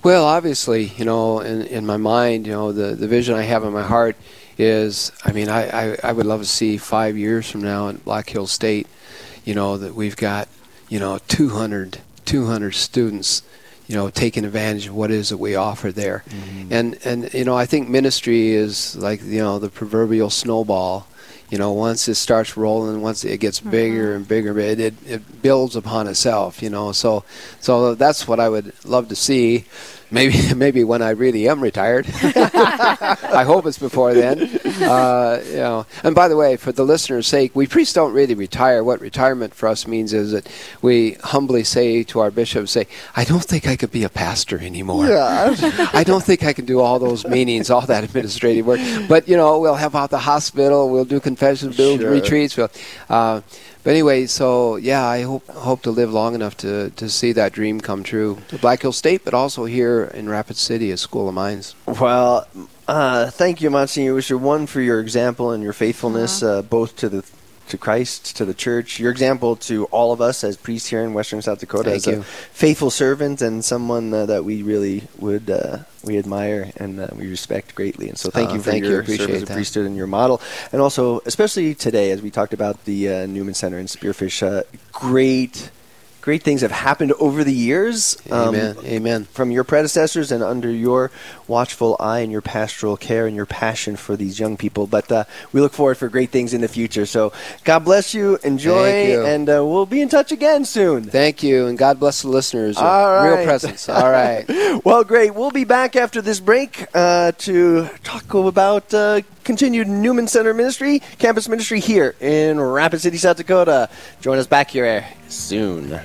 Well, 0.03 0.25
obviously, 0.25 0.87
you 0.97 1.05
know, 1.05 1.41
in, 1.41 1.63
in 1.63 1.87
my 1.87 1.97
mind, 1.97 2.47
you 2.47 2.53
know, 2.53 2.73
the, 2.73 2.95
the 2.95 3.09
vision 3.09 3.35
I 3.35 3.43
have 3.43 3.65
in 3.65 3.73
my 3.73 3.83
heart 3.83 4.17
is, 4.59 5.13
I 5.25 5.33
mean, 5.33 5.49
I, 5.49 5.93
I, 5.93 5.97
I 6.05 6.13
would 6.13 6.27
love 6.27 6.41
to 6.41 6.47
see 6.47 6.77
five 6.77 7.17
years 7.17 7.49
from 7.51 7.63
now 7.63 7.89
in 7.89 7.97
Black 7.99 8.29
Hill 8.29 8.47
State, 8.47 8.87
you 9.45 9.55
know, 9.55 9.77
that 9.77 9.95
we've 9.95 10.17
got, 10.17 10.49
you 10.89 10.99
know, 10.99 11.19
200, 11.29 11.99
200 12.25 12.75
students 12.75 13.43
you 13.89 13.97
know, 13.97 14.11
taking 14.11 14.45
advantage 14.45 14.87
of 14.87 14.95
what 14.95 15.11
it 15.11 15.17
is 15.17 15.31
that 15.31 15.39
we 15.39 15.57
offer 15.57 15.91
there. 15.91 16.23
Mm-hmm. 16.29 16.73
And 16.73 16.99
and 17.05 17.35
you 17.35 17.45
know, 17.45 17.57
I 17.57 17.67
think 17.67 17.89
ministry 17.89 18.51
is 18.51 18.95
like 18.95 19.23
you 19.25 19.41
know 19.41 19.59
the 19.59 19.71
proverbial 19.71 20.31
snowball. 20.31 21.09
You 21.51 21.57
know, 21.57 21.73
once 21.73 22.07
it 22.09 22.17
starts 22.17 22.59
rolling, 22.59 23.01
once 23.01 23.25
it 23.25 23.39
gets 23.39 23.61
mm-hmm. 23.61 23.71
bigger 23.71 24.15
and 24.15 24.29
bigger, 24.29 24.59
it, 24.59 24.79
it 24.79 24.95
it 25.07 25.43
builds 25.43 25.75
upon 25.75 26.07
itself. 26.07 26.63
You 26.63 26.69
know, 26.69 26.93
so 26.93 27.25
so 27.61 27.95
that's 27.95 28.29
what 28.29 28.39
I 28.39 28.51
would 28.51 28.73
love 28.85 29.09
to 29.09 29.17
see 29.17 29.65
maybe 30.11 30.55
maybe 30.57 30.85
when 30.85 31.03
I 31.03 31.11
really 31.11 31.49
am 31.49 31.61
retired. 31.61 32.07
I 32.13 33.45
hope 33.47 33.67
it's 33.67 33.79
before 33.79 34.15
then. 34.15 34.41
Uh, 34.83 35.43
you 35.47 35.57
know. 35.57 35.87
And 36.05 36.15
by 36.15 36.29
the 36.29 36.37
way, 36.37 36.57
for 36.57 36.73
the 36.73 36.85
listener's 36.85 37.27
sake, 37.27 37.55
we 37.55 37.67
priests 37.67 37.95
don't 37.95 38.13
really 38.13 38.35
retire. 38.35 38.83
What 38.83 39.01
retirement 39.01 39.55
for 39.55 39.69
us 39.69 39.87
means 39.87 40.13
is 40.13 40.33
that 40.33 40.49
we 40.83 41.13
humbly 41.25 41.65
say 41.65 42.03
to 42.05 42.21
our 42.21 42.31
bishop, 42.31 42.69
"Say, 42.69 42.87
I 43.17 43.25
don't 43.25 43.45
think 43.45 43.67
I 43.67 43.77
could 43.77 43.91
be 43.91 44.05
a 44.05 44.09
pastor 44.09 44.59
anymore. 44.59 45.07
Yeah. 45.07 45.55
I 45.93 46.05
don't 46.05 46.23
think 46.23 46.45
I 46.45 46.53
can 46.53 46.65
do 46.65 46.81
all 46.81 46.99
those 46.99 47.27
meetings, 47.27 47.71
all 47.71 47.83
that 47.83 48.05
administrative 48.05 48.67
work. 48.67 48.81
But 49.09 49.29
you 49.29 49.37
know, 49.37 49.59
we'll 49.59 49.75
help 49.75 49.95
out 49.95 50.11
the 50.11 50.19
hospital. 50.19 50.91
We'll 50.91 51.05
do 51.05 51.21
confessions, 51.21 51.77
build 51.77 52.01
sure. 52.01 52.11
retreats. 52.11 52.57
We'll." 52.57 52.71
Uh, 53.09 53.41
but 53.85 53.91
anyway, 53.91 54.27
so 54.27 54.77
yeah, 54.77 55.05
I 55.05 55.23
hope 55.23 55.47
hope 55.49 55.83
to 55.83 55.91
live 55.91 56.13
long 56.13 56.35
enough 56.35 56.57
to, 56.59 56.91
to 56.91 57.09
see 57.09 57.33
that 57.33 57.53
dream 57.53 57.81
come 57.81 58.03
true. 58.03 58.39
To 58.49 58.59
Black 58.59 58.83
Hill 58.83 58.93
State, 58.93 59.25
but 59.25 59.35
also 59.35 59.65
here 59.65 60.05
in 60.05 60.29
Rapid 60.29 60.57
City 60.57 60.93
at 60.93 60.99
School 60.99 61.29
of 61.29 61.35
Mines. 61.35 61.75
Well, 61.87 62.47
uh, 62.87 63.31
thank 63.31 63.61
you, 63.61 63.71
Monsignor 63.71 64.15
Woster, 64.15 64.39
one 64.39 64.67
for 64.67 64.81
your 64.81 65.01
example 65.01 65.51
and 65.53 65.63
your 65.63 65.73
faithfulness, 65.73 66.43
uh-huh. 66.43 66.59
uh, 66.59 66.63
both 66.63 66.97
to 66.97 67.09
the 67.09 67.23
to 67.69 67.79
Christ, 67.79 68.37
to 68.37 68.45
the 68.45 68.55
church, 68.55 68.99
your 68.99 69.11
example 69.11 69.57
to 69.57 69.85
all 69.87 70.13
of 70.13 70.21
us 70.21 70.45
as 70.45 70.57
priests 70.57 70.89
here 70.89 71.03
in 71.03 71.15
Western 71.15 71.43
South 71.43 71.61
Dakota 71.61 71.91
Thank 71.91 71.97
as 71.97 72.07
you. 72.07 72.21
a 72.21 72.23
faithful 72.23 72.91
servant 72.91 73.43
and 73.43 73.65
someone 73.65 74.13
uh, 74.13 74.27
that 74.27 74.45
we 74.45 74.63
really 74.63 75.05
would 75.19 75.51
uh, 75.51 75.79
we 76.05 76.19
admire 76.19 76.71
and 76.77 77.01
uh, 77.01 77.09
we 77.15 77.29
respect 77.29 77.75
greatly. 77.75 78.09
And 78.09 78.19
so, 78.19 78.31
thank 78.31 78.51
uh, 78.51 78.55
you 78.55 78.61
for 78.61 78.71
thank 78.71 78.85
your 78.85 79.03
you. 79.03 79.17
service 79.17 79.43
as 79.43 79.43
a 79.43 79.47
priesthood 79.47 79.87
and 79.87 79.97
your 79.97 80.07
model, 80.07 80.41
and 80.73 80.81
also 80.81 81.21
especially 81.27 81.75
today 81.75 82.11
as 82.11 82.23
we 82.23 82.31
talked 82.31 82.55
about 82.55 82.85
the 82.85 83.09
uh, 83.09 83.27
Newman 83.27 83.55
Center 83.55 83.79
in 83.79 83.87
Spearfish. 83.87 84.43
Uh, 84.43 84.63
great 84.93 85.71
great 86.29 86.43
things 86.43 86.61
have 86.61 86.71
happened 86.71 87.11
over 87.13 87.43
the 87.43 87.55
years. 87.55 88.19
Um, 88.31 88.55
Amen. 88.55 88.77
Amen. 88.85 89.25
From 89.25 89.51
your 89.51 89.65
predecessors 89.65 90.31
and 90.31 90.43
under 90.43 90.71
your 90.71 91.11
watchful 91.47 91.97
eye 91.99 92.19
and 92.19 92.31
your 92.31 92.43
pastoral 92.43 92.99
care 92.99 93.27
and 93.27 93.35
your 93.35 93.47
passion 93.47 93.97
for 93.97 94.15
these 94.15 94.39
young 94.39 94.59
people. 94.59 94.87
But 94.87 95.11
uh, 95.11 95.25
we 95.55 95.63
look 95.63 95.73
forward 95.73 95.97
for 95.97 96.11
great 96.11 96.29
things 96.29 96.53
in 96.53 96.61
the 96.61 96.69
future. 96.69 97.07
So 97.07 97.33
God 97.65 97.79
bless 97.79 98.13
you. 98.13 98.37
Enjoy, 98.45 99.07
you. 99.07 99.25
and 99.25 99.49
uh, 99.49 99.65
we'll 99.65 99.87
be 99.87 100.03
in 100.03 100.11
touch 100.11 100.31
again 100.31 100.67
soon. 100.67 101.05
Thank 101.05 101.43
you, 101.43 101.67
and 101.67 101.79
God 101.79 101.99
bless 101.99 102.21
the 102.21 102.29
listeners. 102.29 102.77
All 102.77 103.25
Real 103.25 103.43
presence. 103.45 103.89
All 103.89 104.11
right. 104.11 104.45
well, 104.85 105.05
great. 105.05 105.35
We'll 105.35 105.51
be 105.51 105.65
back 105.65 105.97
after 105.97 106.21
this 106.21 106.41
break 106.41 106.89
uh, 106.93 107.33
to 107.39 107.89
talk 108.05 108.35
about 108.35 108.93
uh, 108.93 109.23
continued 109.45 109.89
Newman 109.89 110.29
Center 110.29 110.53
ministry, 110.53 110.99
campus 111.19 111.49
ministry 111.49 111.81
here 111.81 112.15
in 112.21 112.61
Rapid 112.61 113.01
City, 113.01 113.17
South 113.17 113.39
Dakota. 113.39 113.89
Join 114.21 114.37
us 114.37 114.47
back 114.47 114.69
here 114.69 115.07
soon. 115.29 115.99